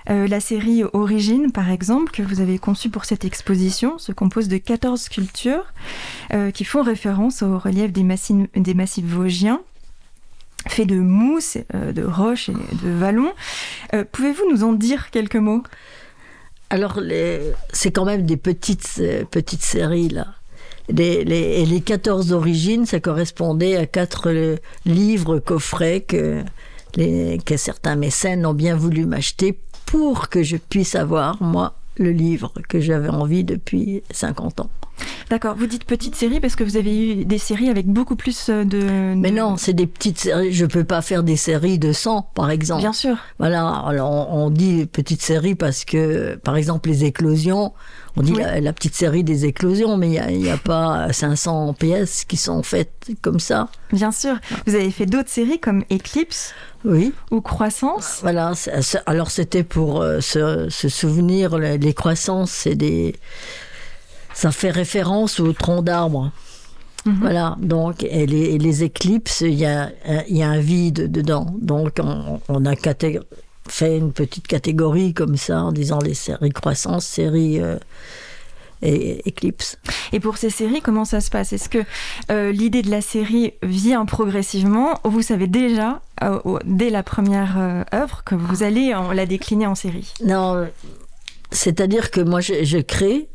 Euh, 0.09 0.27
la 0.27 0.39
série 0.39 0.83
Origine, 0.93 1.51
par 1.51 1.69
exemple, 1.69 2.11
que 2.11 2.21
vous 2.23 2.39
avez 2.39 2.57
conçue 2.57 2.89
pour 2.89 3.05
cette 3.05 3.25
exposition, 3.25 3.97
se 3.97 4.11
compose 4.13 4.47
de 4.47 4.57
14 4.57 4.99
sculptures 5.01 5.65
euh, 6.33 6.51
qui 6.51 6.63
font 6.63 6.81
référence 6.81 7.41
au 7.41 7.57
relief 7.59 7.91
des 7.91 8.03
massifs, 8.03 9.05
vosgiens 9.05 9.61
fait 10.67 10.85
de 10.85 10.95
mousse, 10.99 11.57
euh, 11.73 11.91
de 11.91 12.03
roches 12.03 12.49
et 12.49 12.53
de 12.53 12.89
vallons. 12.91 13.33
Euh, 13.93 14.05
Pouvez-vous 14.11 14.43
nous 14.51 14.63
en 14.63 14.73
dire 14.73 15.09
quelques 15.09 15.35
mots? 15.35 15.63
Alors, 16.69 16.99
c'est 17.73 17.91
quand 17.91 18.05
même 18.05 18.25
des 18.25 18.37
petites, 18.37 19.01
petites 19.31 19.63
séries, 19.63 20.07
là. 20.09 20.27
Les, 20.87 21.23
les- 21.25 21.61
et 21.61 21.65
les 21.65 21.81
14 21.81 22.31
origines, 22.31 22.85
ça 22.85 22.99
correspondait 22.99 23.75
à 23.75 23.85
quatre 23.85 24.29
livres 24.85 25.39
coffrets 25.39 26.01
que, 26.01 26.43
les, 26.95 27.39
que 27.45 27.57
certains 27.57 27.95
mécènes 27.95 28.45
ont 28.45 28.53
bien 28.53 28.75
voulu 28.75 29.05
m'acheter 29.05 29.57
pour 29.85 30.29
que 30.29 30.43
je 30.43 30.57
puisse 30.57 30.95
avoir, 30.95 31.41
moi, 31.41 31.75
le 31.97 32.11
livre 32.11 32.53
que 32.69 32.79
j'avais 32.79 33.09
envie 33.09 33.43
depuis 33.43 34.03
50 34.11 34.61
ans. 34.61 34.69
D'accord, 35.29 35.55
vous 35.57 35.65
dites 35.67 35.85
petite 35.85 36.15
série 36.15 36.39
parce 36.39 36.55
que 36.55 36.63
vous 36.63 36.75
avez 36.77 37.21
eu 37.21 37.25
des 37.25 37.37
séries 37.37 37.69
avec 37.69 37.87
beaucoup 37.87 38.15
plus 38.15 38.49
euh, 38.49 38.65
de... 38.65 39.13
Mais 39.15 39.31
non, 39.31 39.55
c'est 39.57 39.73
des 39.73 39.87
petites 39.87 40.19
séries. 40.19 40.51
Je 40.51 40.65
peux 40.65 40.83
pas 40.83 41.01
faire 41.01 41.23
des 41.23 41.37
séries 41.37 41.79
de 41.79 41.93
100, 41.93 42.23
par 42.33 42.49
exemple. 42.51 42.81
Bien 42.81 42.93
sûr. 42.93 43.15
Voilà, 43.39 43.67
alors 43.69 44.33
on, 44.33 44.49
dit 44.49 44.85
petite 44.87 45.21
série 45.21 45.55
parce 45.55 45.85
que, 45.85 46.35
par 46.43 46.57
exemple, 46.57 46.89
les 46.89 47.05
éclosions, 47.05 47.71
on 48.17 48.21
dit 48.23 48.33
Oui. 48.33 48.41
la, 48.41 48.59
la 48.59 48.73
petite 48.73 48.95
série 48.95 49.23
des 49.23 49.45
éclosions, 49.45 49.95
mais 49.95 50.11
il 50.11 50.39
n'y 50.39 50.49
a, 50.49 50.55
a 50.55 50.57
pas 50.57 51.13
500 51.13 51.73
pièces 51.75 52.25
qui 52.25 52.35
sont 52.35 52.61
faites 52.61 53.11
comme 53.21 53.39
ça. 53.39 53.69
Bien 53.93 54.11
sûr. 54.11 54.35
Vous 54.67 54.75
avez 54.75 54.91
fait 54.91 55.05
d'autres 55.05 55.29
séries 55.29 55.59
comme 55.59 55.83
Eclipse 55.91 56.53
Oui, 56.83 57.13
ou 57.31 57.39
Croissance. 57.39 58.19
voilà. 58.21 58.51
Alors 59.05 59.31
c'était 59.31 59.63
pour 59.63 60.01
euh, 60.01 60.19
se, 60.19 60.67
se 60.69 60.89
souvenir, 60.89 61.57
les 61.57 61.93
croissances, 61.93 62.51
c'est 62.51 62.75
des. 62.75 63.15
Ça 64.33 64.51
fait 64.51 64.71
référence 64.71 65.39
au 65.39 65.53
tronc 65.53 65.81
d'arbre. 65.81 66.31
Mhm. 67.05 67.17
Voilà, 67.19 67.55
donc, 67.59 68.03
et 68.03 68.25
les, 68.27 68.53
et 68.53 68.57
les 68.59 68.83
éclipses, 68.83 69.41
il 69.41 69.55
y 69.55 69.65
a, 69.65 69.89
un- 70.07 70.23
il 70.29 70.37
y 70.37 70.43
a 70.43 70.49
un 70.49 70.59
vide 70.59 71.11
dedans. 71.11 71.55
Donc, 71.59 71.93
on, 71.99 72.39
on 72.47 72.65
a 72.65 72.73
fait 73.67 73.97
une 73.97 74.11
petite 74.11 74.47
catégorie 74.47 75.13
comme 75.13 75.35
ça, 75.37 75.63
en 75.63 75.71
disant 75.71 75.99
les 75.99 76.13
séries 76.13 76.51
croissance, 76.51 77.05
séries 77.05 77.59
euh, 77.59 77.77
et 78.83 79.27
éclipses. 79.27 79.77
Et 80.11 80.19
pour 80.19 80.37
ces 80.37 80.49
séries, 80.49 80.81
comment 80.81 81.05
ça 81.05 81.21
se 81.21 81.29
passe? 81.29 81.53
Est-ce 81.53 81.69
que 81.69 81.83
euh, 82.31 82.51
l'idée 82.51 82.81
de 82.83 82.89
la 82.91 83.01
série 83.01 83.53
vient 83.63 84.05
progressivement? 84.05 84.99
Ou 85.03 85.09
vous 85.09 85.21
savez 85.21 85.47
déjà, 85.47 86.01
euh, 86.23 86.39
dès 86.65 86.89
la 86.89 87.01
première 87.03 87.57
euh, 87.57 87.83
œuvre, 87.93 88.23
que 88.23 88.35
vous 88.35 88.61
allez 88.63 88.93
en- 88.93 89.11
la 89.11 89.25
décliner 89.25 89.65
en 89.67 89.75
série? 89.75 90.13
Non, 90.23 90.55
euh, 90.55 90.65
c'est-à-dire 91.51 92.11
que 92.11 92.21
moi, 92.21 92.41
je, 92.41 92.63
je 92.63 92.77
crée, 92.79 93.27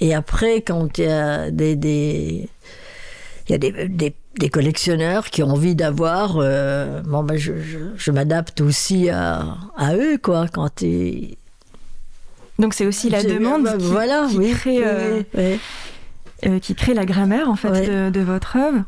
et 0.00 0.14
après, 0.14 0.62
quand 0.62 0.98
il 0.98 1.04
y 1.04 1.08
a 1.08 1.50
des. 1.50 1.76
des 1.76 2.48
il 3.48 3.52
y 3.52 3.54
a 3.54 3.58
des, 3.58 3.88
des- 3.88 4.14
des 4.38 4.48
collectionneurs 4.48 5.26
qui 5.28 5.42
ont 5.42 5.50
envie 5.50 5.74
d'avoir. 5.74 6.36
euh, 6.38 7.02
bon, 7.02 7.22
ben, 7.22 7.36
je, 7.36 7.52
je- 7.60 7.78
je 7.96 8.10
m'adapte 8.10 8.62
aussi 8.62 9.10
à, 9.10 9.56
à 9.76 9.94
eux, 9.94 10.16
quoi. 10.16 10.46
Quand 10.50 10.80
ils, 10.80 11.36
Donc 12.58 12.72
c'est 12.72 12.86
aussi 12.86 13.10
la 13.10 13.22
demande 13.22 13.64
bah, 13.64 13.76
qui, 13.76 13.84
voilà, 13.84 14.26
qui 14.30 14.38
oui, 14.38 14.50
crée, 14.52 14.78
euh, 14.82 15.22
oui, 15.34 15.58
euh, 16.46 16.58
qui 16.60 16.74
crée 16.74 16.94
la 16.94 17.04
grammaire 17.04 17.50
en 17.50 17.56
fait 17.56 17.68
Ouais. 17.70 17.86
de, 17.86 18.10
de 18.10 18.20
votre 18.20 18.56
œuvre. 18.56 18.84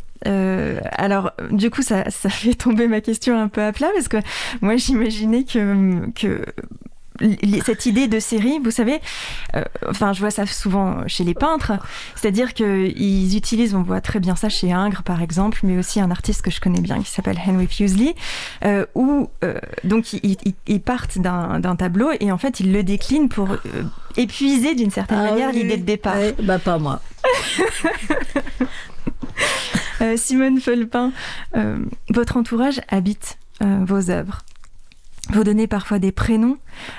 Alors, 0.97 1.33
du 1.51 1.69
coup, 1.69 1.83
ça, 1.83 2.11
ça 2.11 2.29
fait 2.31 2.55
tomber 2.55 2.89
ma 2.89 3.03
question 3.03 3.39
un 3.39 3.49
peu 3.49 3.63
à 3.63 3.73
plat 3.73 3.89
parce 3.95 4.09
que 4.09 4.17
moi, 4.63 4.77
j'imaginais 4.77 5.45
que, 5.45 6.11
que 6.13 6.43
cette 7.65 7.87
idée 7.87 8.09
de 8.09 8.19
série, 8.19 8.59
vous 8.63 8.71
savez, 8.73 9.01
euh, 9.55 9.63
enfin, 9.89 10.13
je 10.13 10.21
vois 10.21 10.31
ça 10.33 10.47
souvent 10.47 11.07
chez 11.07 11.23
les 11.23 11.35
peintres, 11.35 11.73
c'est-à-dire 12.17 12.55
qu'ils 12.55 13.37
utilisent, 13.37 13.75
on 13.75 13.83
voit 13.83 14.01
très 14.01 14.19
bien 14.21 14.35
ça 14.35 14.49
chez 14.49 14.73
Ingres 14.73 15.03
par 15.05 15.23
exemple, 15.23 15.61
mais 15.63 15.79
aussi 15.79 16.01
un 16.01 16.11
artiste 16.11 16.43
que 16.43 16.51
je 16.51 16.61
connais 16.61 16.81
bien 16.81 17.01
qui 17.03 17.11
s'appelle 17.11 17.39
Henry 17.47 17.69
Fuseli, 17.69 18.15
euh, 18.65 18.85
où 18.97 19.31
euh, 19.45 19.55
donc 19.85 20.13
ils, 20.13 20.37
ils- 20.45 20.55
ils 20.67 20.81
partent 20.81 21.19
d'un 21.19 21.77
tableau 21.77 22.11
et 22.19 22.33
en 22.33 22.39
fait 22.39 22.59
ils 22.61 22.73
le 22.73 22.83
déclinent 22.83 23.29
pour 23.29 23.49
épuiser 24.17 24.75
d'une 24.75 24.91
certaine 24.91 25.19
Ah 25.21 25.31
manière 25.31 25.51
oui, 25.51 25.57
l'idée 25.63 25.75
oui. 25.75 25.81
de 25.81 25.87
départ. 25.87 26.17
Ouais, 26.17 26.35
bah, 26.43 26.59
pas 26.59 26.79
moi. 26.79 27.01
Simone 30.17 30.61
Felpin, 30.61 31.13
votre 32.11 32.37
entourage 32.37 32.81
habite 32.89 33.39
vos 33.61 34.11
œuvres. 34.11 34.41
Vous 35.33 35.43
donnez 35.43 35.67
parfois 35.67 35.99
des 35.99 36.13
prénoms 36.13 36.59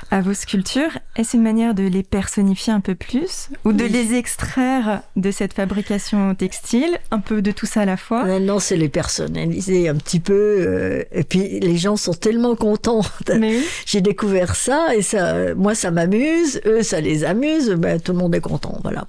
à 0.09 0.19
vos 0.21 0.33
sculptures. 0.33 0.97
Est-ce 1.15 1.37
une 1.37 1.43
manière 1.43 1.75
de 1.75 1.83
les 1.83 2.01
personnifier 2.01 2.73
un 2.73 2.79
peu 2.79 2.95
plus 2.95 3.49
ou 3.65 3.71
de 3.71 3.83
Oui. 3.83 3.89
les 3.91 4.15
extraire 4.15 5.01
de 5.15 5.29
cette 5.31 5.53
fabrication 5.53 6.33
textile 6.33 6.97
Un 7.11 7.19
peu 7.19 7.41
de 7.43 7.51
tout 7.51 7.67
ça 7.67 7.81
à 7.81 7.85
la 7.85 7.97
fois? 7.97 8.23
Maintenant, 8.25 8.59
c'est 8.59 8.77
les 8.77 8.89
personnaliser 8.89 9.87
un 9.89 9.95
petit 9.95 10.19
peu. 10.19 10.33
euh, 10.33 11.03
et 11.11 11.23
puis, 11.23 11.59
les 11.59 11.77
gens 11.77 11.97
sont 11.97 12.13
tellement 12.13 12.55
contents. 12.55 13.01
Oui. 13.29 13.63
J'ai 13.85 14.01
découvert 14.01 14.55
ça 14.55 14.95
et 14.95 15.01
ça, 15.03 15.53
moi, 15.53 15.75
ça 15.75 15.91
m'amuse. 15.91 16.61
Eux, 16.65 16.81
ça 16.81 16.99
les 17.01 17.23
amuse. 17.25 17.69
Ben, 17.71 17.99
tout 18.01 18.11
le 18.13 18.17
monde 18.17 18.33
est 18.33 18.41
content. 18.41 18.79
Voilà. 18.81 19.05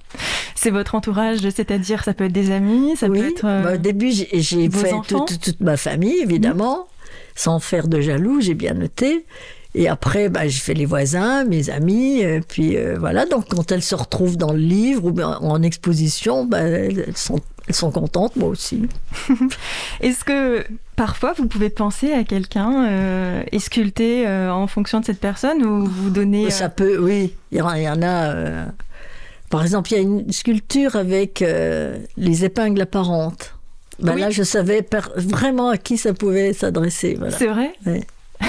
C'est 0.53 0.69
votre 0.71 0.93
entourage, 0.95 1.39
c'est-à-dire 1.39 2.03
ça 2.03 2.13
peut 2.13 2.25
être 2.25 2.33
des 2.33 2.51
amis, 2.51 2.95
ça 2.95 3.07
oui. 3.07 3.19
peut 3.19 3.27
être. 3.29 3.45
euh, 3.45 3.63
Bah, 3.63 3.73
au 3.73 3.77
début, 3.77 4.11
j'ai 4.11 4.69
fait 4.69 4.91
toute, 5.07 5.39
toute 5.39 5.59
ma 5.61 5.75
famille, 5.77 6.19
évidemment, 6.21 6.87
sans 7.37 7.59
faire 7.59 7.87
de 7.87 8.01
jaloux. 8.01 8.41
J'ai 8.41 8.53
bien 8.55 8.73
noté. 8.73 9.25
Et 9.75 9.87
après, 9.87 10.27
bah, 10.29 10.47
j'ai 10.47 10.59
fait 10.59 10.73
les 10.73 10.85
voisins, 10.85 11.45
mes 11.45 11.69
amis, 11.69 12.21
et 12.21 12.41
puis 12.41 12.75
euh, 12.77 12.95
voilà. 12.99 13.25
Donc, 13.27 13.45
quand 13.49 13.71
elles 13.71 13.83
se 13.83 13.93
retrouvent 13.95 14.35
dans 14.37 14.51
le 14.51 14.57
livre 14.59 15.05
ou 15.05 15.21
en 15.21 15.61
exposition, 15.61 16.45
bah, 16.45 16.61
elles, 16.61 17.15
sont, 17.15 17.39
elles 17.67 17.75
sont 17.75 17.91
contentes, 17.91 18.35
moi 18.37 18.49
aussi. 18.49 18.87
Est-ce 20.01 20.23
que 20.23 20.65
parfois 20.95 21.33
vous 21.37 21.45
pouvez 21.47 21.69
penser 21.69 22.11
à 22.11 22.23
quelqu'un 22.23 22.87
euh, 22.87 23.43
et 23.51 23.59
sculpter 23.59 24.25
euh, 24.27 24.51
en 24.51 24.65
fonction 24.65 24.99
de 24.99 25.05
cette 25.05 25.19
personne 25.19 25.63
ou 25.63 25.85
vous 25.85 26.09
donnez. 26.09 26.47
euh, 26.47 26.49
Ça 26.49 26.69
peut, 26.69 26.97
oui. 26.97 27.33
Il 27.51 27.59
y 27.59 27.61
en, 27.61 27.67
a. 28.01 28.33
euh, 28.33 28.65
par 29.51 29.61
exemple, 29.61 29.91
il 29.91 29.95
y 29.95 29.99
a 29.99 30.01
une 30.01 30.31
sculpture 30.31 30.95
avec 30.95 31.41
euh, 31.43 31.99
les 32.15 32.45
épingles 32.45 32.81
apparentes. 32.81 33.53
Ben 33.99 34.15
Oui. 34.15 34.21
Là, 34.21 34.29
je 34.29 34.43
savais 34.43 34.85
vraiment 35.15 35.69
à 35.69 35.77
qui 35.77 35.97
ça 35.97 36.13
pouvait 36.13 36.53
s'adresser. 36.53 37.15
Voilà. 37.17 37.37
C'est 37.37 37.47
vrai 37.47 37.73
Ouais. 37.85 38.05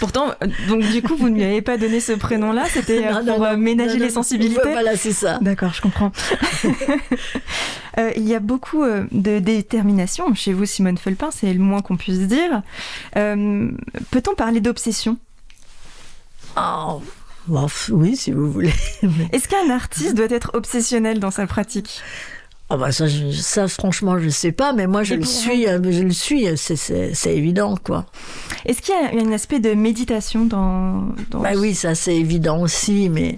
Pourtant, 0.00 0.32
donc 0.68 0.82
du 0.90 1.02
coup, 1.02 1.16
vous 1.16 1.28
ne 1.28 1.36
lui 1.36 1.44
avez 1.44 1.62
pas 1.62 1.76
donné 1.76 1.98
ce 1.98 2.12
prénom-là, 2.12 2.66
c'était 2.70 3.00
Non, 3.12 3.24
pour 3.24 3.44
euh, 3.44 3.52
non, 3.52 3.58
ménager 3.58 3.98
les 3.98 4.10
sensibilités 4.10 4.60
Voilà, 4.70 4.96
c'est 4.96 5.12
ça. 5.12 5.38
D'accord, 5.40 5.72
je 5.74 5.82
comprends. 5.82 6.12
Euh, 7.98 8.12
il 8.16 8.28
y 8.28 8.34
a 8.36 8.38
beaucoup 8.38 8.84
euh, 8.84 9.06
de 9.10 9.40
détermination 9.40 10.32
chez 10.32 10.52
vous, 10.52 10.66
Simone 10.66 10.98
Felpin, 10.98 11.30
c'est 11.32 11.52
le 11.52 11.58
moins 11.58 11.82
qu'on 11.82 11.96
puisse 11.96 12.20
dire. 12.20 12.62
Euh, 13.16 13.72
Peut-on 14.12 14.36
parler 14.36 14.60
d'obsession? 14.60 15.16
Oh, 16.56 17.02
bon, 17.48 17.66
oui, 17.90 18.16
si 18.16 18.30
vous 18.30 18.52
voulez. 18.52 18.72
Est-ce 19.32 19.48
qu'un 19.48 19.70
artiste 19.70 20.14
doit 20.14 20.30
être 20.30 20.52
obsessionnel 20.54 21.18
dans 21.18 21.32
sa 21.32 21.48
pratique? 21.48 22.00
Ah 22.70 22.76
bah 22.76 22.92
ça, 22.92 23.06
je- 23.06 23.30
ça, 23.30 23.66
franchement, 23.66 24.18
je 24.18 24.28
sais 24.28 24.52
pas, 24.52 24.74
mais 24.74 24.86
moi, 24.86 25.02
je 25.02 25.14
le 25.14 25.24
suis. 25.24 25.66
euh, 25.66 25.80
Je 25.90 26.02
le 26.02 26.10
suis. 26.12 26.46
c'est- 26.56 27.14
C'est 27.14 27.34
évident, 27.34 27.76
quoi. 27.82 28.04
Est-ce 28.66 28.82
qu'il 28.82 28.94
y 28.94 28.98
a 29.20 29.24
un 29.24 29.32
aspect 29.32 29.58
de 29.60 29.72
méditation 29.72 30.44
dans... 30.44 31.06
dans 31.30 31.40
Bah 31.40 31.52
oui, 31.56 31.74
ça 31.74 31.94
c'est 31.94 32.14
évident 32.16 32.60
aussi, 32.60 33.08
mais 33.08 33.36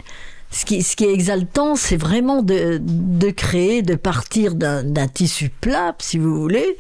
ce 0.51 0.65
qui, 0.65 0.83
ce 0.83 0.97
qui 0.97 1.05
est 1.05 1.13
exaltant, 1.15 1.77
c'est 1.77 1.97
vraiment 1.97 2.43
de, 2.43 2.81
de 2.83 3.31
créer, 3.31 3.83
de 3.83 3.95
partir 3.95 4.57
d'un 4.57 5.07
tissu 5.07 5.49
plat, 5.61 5.95
si 6.01 6.19
vous 6.19 6.35
voulez, 6.41 6.77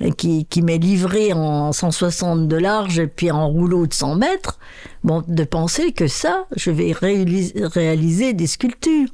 et 0.00 0.12
qui, 0.12 0.44
qui 0.44 0.60
m'est 0.60 0.76
livré 0.76 1.32
en 1.32 1.72
160 1.72 2.48
de 2.48 2.56
large 2.56 2.98
et 2.98 3.06
puis 3.06 3.30
en 3.30 3.48
rouleau 3.48 3.86
de 3.86 3.94
100 3.94 4.16
mètres. 4.16 4.58
Bon, 5.04 5.22
de 5.26 5.44
penser 5.44 5.92
que 5.92 6.06
ça, 6.08 6.44
je 6.54 6.70
vais 6.70 6.92
réaliser, 6.92 7.54
réaliser 7.64 8.34
des 8.34 8.46
sculptures. 8.46 9.08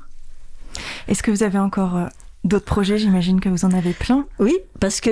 Est-ce 1.07 1.23
que 1.23 1.31
vous 1.31 1.43
avez 1.45 1.59
encore 1.59 1.97
euh, 1.97 2.07
d'autres 2.45 2.65
projets 2.65 2.99
J'imagine 2.99 3.41
que 3.41 3.49
vous 3.49 3.65
en 3.65 3.73
avez 3.73 3.93
plein. 3.93 4.27
Oui, 4.39 4.57
parce 4.81 5.01
que 5.01 5.11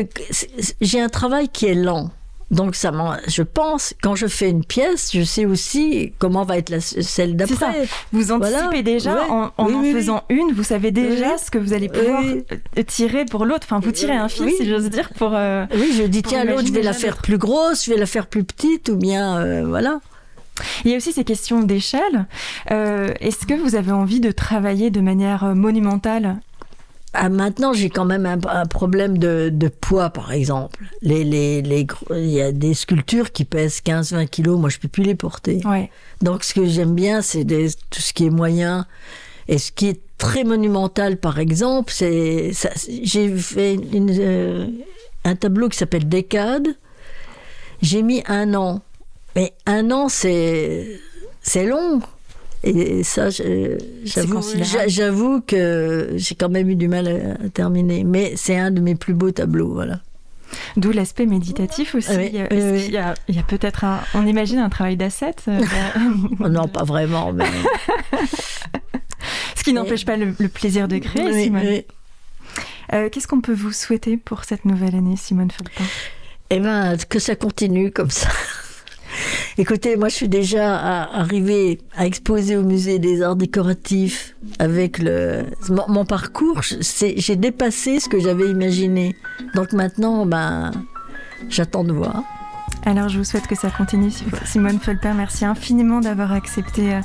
j'ai 0.81 1.01
un 1.01 1.09
travail 1.09 1.49
qui 1.49 1.67
est 1.67 1.75
lent. 1.75 2.11
Donc, 2.51 2.77
ça 2.77 2.91
je 3.27 3.43
pense, 3.43 3.93
quand 4.03 4.15
je 4.15 4.27
fais 4.27 4.49
une 4.49 4.65
pièce, 4.65 5.11
je 5.13 5.23
sais 5.23 5.45
aussi 5.45 6.15
comment 6.19 6.45
va 6.45 6.57
être 6.57 6.71
la, 6.71 6.81
celle 6.81 7.37
C'est 7.39 7.55
ça. 7.55 7.67
d'après. 7.67 7.87
Vous 8.11 8.33
anticipez 8.33 8.59
Voilà. 8.63 8.83
déjà 8.83 9.15
Ouais. 9.17 9.21
en 9.31 9.51
en, 9.59 9.67
Oui, 9.67 9.75
en 9.75 9.81
oui, 9.81 9.89
oui. 9.89 9.93
faisant 9.93 10.23
une, 10.31 10.53
vous 10.55 10.63
savez 10.63 10.91
déjà 10.91 11.37
ce 11.37 11.51
que 11.51 11.59
vous 11.59 11.75
allez 11.75 11.91
pouvoir 11.91 12.23
euh, 12.25 12.83
tirer 12.87 13.27
pour 13.27 13.45
l'autre. 13.45 13.67
Enfin, 13.71 13.81
vous 13.81 13.93
tirez 13.93 14.15
un 14.17 14.29
fil, 14.31 14.51
si 14.53 14.67
j'ose 14.67 14.89
dire, 14.89 15.11
pour... 15.19 15.33
euh, 15.35 15.67
Oui, 15.75 15.93
je 15.95 16.05
dis, 16.05 16.23
tiens, 16.23 16.45
l'autre, 16.45 16.67
je 16.67 16.73
vais 16.73 16.81
la 16.81 16.95
faire 16.95 17.19
plus 17.19 17.37
grosse, 17.37 17.85
je 17.85 17.91
vais 17.91 17.99
la 17.99 18.07
faire 18.07 18.27
plus 18.27 18.45
petite, 18.45 18.89
ou 18.89 18.97
bien, 18.97 19.37
euh, 19.41 19.67
voilà. 19.69 20.01
Il 20.87 20.91
y 20.91 20.95
a 20.95 20.97
aussi 20.97 21.13
ces 21.13 21.25
questions 21.25 21.61
d'échelle. 21.61 22.27
Euh, 22.71 23.13
Est-ce 23.21 23.45
que 23.47 23.53
vous 23.55 23.75
avez 23.75 23.93
envie 23.93 24.21
de 24.21 24.31
travailler 24.33 24.89
de 24.91 25.01
manière 25.03 25.55
monumentale 25.55 26.41
Ah, 27.15 27.29
maintenant, 27.29 27.73
j'ai 27.73 27.89
quand 27.89 28.05
même 28.05 28.27
un, 28.27 28.39
un 28.47 28.67
problème 28.67 29.19
de, 29.19 29.51
de 29.53 29.69
poids, 29.69 30.11
par 30.11 30.33
exemple. 30.33 30.85
Les, 31.01 31.25
les, 31.25 31.63
les, 31.63 31.87
il 32.11 32.31
y 32.31 32.43
a 32.43 32.53
des 32.53 32.75
sculptures 32.75 33.33
qui 33.33 33.45
pèsent 33.45 33.81
15-20 33.85 34.29
kilos, 34.29 34.59
moi 34.59 34.69
je 34.69 34.79
peux 34.79 34.89
plus 34.89 35.03
les 35.05 35.15
porter. 35.15 35.61
Ouais. 35.65 35.91
Donc 36.21 36.45
ce 36.45 36.53
que 36.55 36.67
j'aime 36.67 36.95
bien, 36.95 37.23
c'est 37.23 37.45
tout 37.45 38.01
ce 38.01 38.13
qui 38.13 38.27
est 38.27 38.31
moyen. 38.31 38.87
Et 39.49 39.57
ce 39.57 39.73
qui 39.73 39.89
est 39.89 40.01
très 40.19 40.45
monumental, 40.45 41.17
par 41.17 41.39
exemple, 41.39 41.93
c'est... 41.95 42.51
J'ai 43.03 43.35
fait 43.37 43.75
une, 43.75 44.15
euh, 44.19 44.67
un 45.25 45.35
tableau 45.35 45.69
qui 45.71 45.79
s'appelle 45.79 46.09
Décade. 46.09 46.69
J'ai 47.81 48.03
mis 48.03 48.23
un 48.27 48.55
an. 48.55 48.83
Mais 49.35 49.55
un 49.67 49.91
an, 49.91 50.09
c'est 50.09 51.01
c'est 51.41 51.65
long. 51.65 52.01
Et 52.65 53.05
ça, 53.05 53.29
j'avoue 54.87 55.41
que 55.41 56.11
j'ai 56.17 56.35
quand 56.35 56.49
même 56.49 56.69
eu 56.69 56.77
du 56.77 56.89
mal 56.89 57.37
à, 57.45 57.49
terminer. 57.51 58.05
Mais 58.05 58.33
c'est 58.37 58.59
un 58.59 58.71
de 58.71 58.81
mes 58.81 58.95
plus 58.95 59.15
beaux 59.15 59.31
tableaux, 59.31 59.73
voilà. 59.73 60.01
D'où 60.77 60.93
l'aspect 60.93 61.27
méditatif 61.27 61.95
aussi. 61.95 62.11
Oui, 62.11 62.31
oui, 62.33 62.41
oui. 62.51 62.83
qu'il 62.85 62.95
y 62.95 62.99
a, 62.99 63.15
il 63.29 63.37
y 63.37 63.39
a 63.39 63.43
peut-être 63.43 63.85
un. 63.85 64.01
On 64.15 64.27
imagine 64.27 64.59
un 64.59 64.71
travail 64.71 64.97
d'asset. 64.97 65.35
euh, 65.47 65.61
Oh 66.41 66.49
non, 66.49 66.69
pas 66.69 66.85
vraiment, 66.85 67.33
mais... 67.33 67.45
Ce 69.57 69.63
qui 69.63 69.73
n'empêche 69.73 70.07
pas 70.07 70.17
le, 70.17 70.35
le 70.39 70.49
plaisir 70.49 70.89
de 70.89 70.99
créer, 70.99 71.45
Simone. 71.45 71.83
Euh, 72.95 73.11
Qu'est-ce 73.11 73.29
qu'on 73.29 73.43
peut 73.43 73.53
vous 73.53 73.73
souhaiter 73.73 74.17
pour 74.17 74.45
cette 74.45 74.65
nouvelle 74.65 74.95
année, 74.95 75.17
Simone 75.17 75.51
Felpin 75.51 75.85
Eh 76.51 76.61
ben, 76.61 76.97
que 76.97 77.19
ça 77.19 77.37
continue 77.37 77.91
comme 77.91 78.11
ça. 78.11 78.29
Écoutez, 79.61 79.97
moi, 79.97 80.09
je 80.09 80.15
suis 80.15 80.29
déjà 80.29 81.05
arrivée 81.07 81.81
à 81.97 82.07
exposer 82.07 82.57
au 82.57 82.63
musée 82.63 83.01
des 83.01 83.23
arts 83.23 83.35
décoratifs 83.35 84.37
avec 84.61 84.99
le 85.01 85.47
mon, 85.89 86.05
parcours. 86.05 86.61
J'ai 86.63 87.35
dépassé 87.37 87.99
ce 87.99 88.09
que 88.09 88.21
j'avais 88.21 88.49
imaginé. 88.49 89.17
Donc 89.57 89.73
maintenant, 89.73 90.25
ben, 90.27 90.71
j'attends 91.49 91.83
de 91.83 91.93
voir. 91.93 92.23
Alors, 92.87 93.09
je 93.09 93.19
vous 93.19 93.25
souhaite 93.25 93.49
que 93.49 93.57
ça 93.57 93.69
continue, 93.71 94.13
Sim- 94.13 94.27
Simone 94.45 94.79
Felpin. 94.79 95.13
Merci 95.15 95.45
infiniment 95.45 96.01
d'avoir 96.01 96.31
accepté 96.33 96.95
euh, 96.95 97.01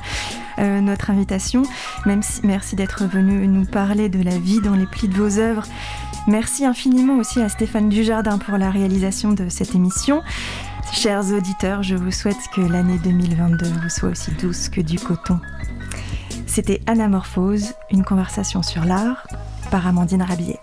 euh, 0.60 0.80
notre 0.80 1.10
invitation. 1.10 1.64
Merci 2.06 2.76
d'être 2.76 3.06
venu 3.06 3.48
nous 3.48 3.66
parler 3.66 4.10
de 4.10 4.22
la 4.22 4.38
vie 4.38 4.62
dans 4.62 4.76
les 4.76 4.86
plis 4.86 5.08
de 5.08 5.16
vos 5.16 5.40
œuvres. 5.40 5.66
Merci 6.28 6.66
infiniment 6.66 7.18
aussi 7.18 7.42
à 7.42 7.50
Stéphane 7.50 7.90
Dujardin 7.90 8.38
pour 8.38 8.60
la 8.60 8.70
réalisation 8.70 9.34
de 9.34 9.50
cette 9.50 9.74
émission. 9.74 10.22
Chers 10.92 11.32
auditeurs, 11.32 11.84
je 11.84 11.96
vous 11.96 12.12
souhaite 12.12 12.38
que 12.54 12.62
l'année 12.62 12.98
2022 13.04 13.66
vous 13.66 13.90
soit 13.90 14.10
aussi 14.10 14.32
douce 14.32 14.70
que 14.70 14.82
du 14.82 15.00
coton. 15.00 15.40
C'était 16.46 16.82
Anamorphose, 16.88 17.74
une 17.92 18.04
conversation 18.04 18.62
sur 18.62 18.84
l'art 18.84 19.28
par 19.72 19.88
Amandine 19.88 20.22
Rabier. 20.22 20.60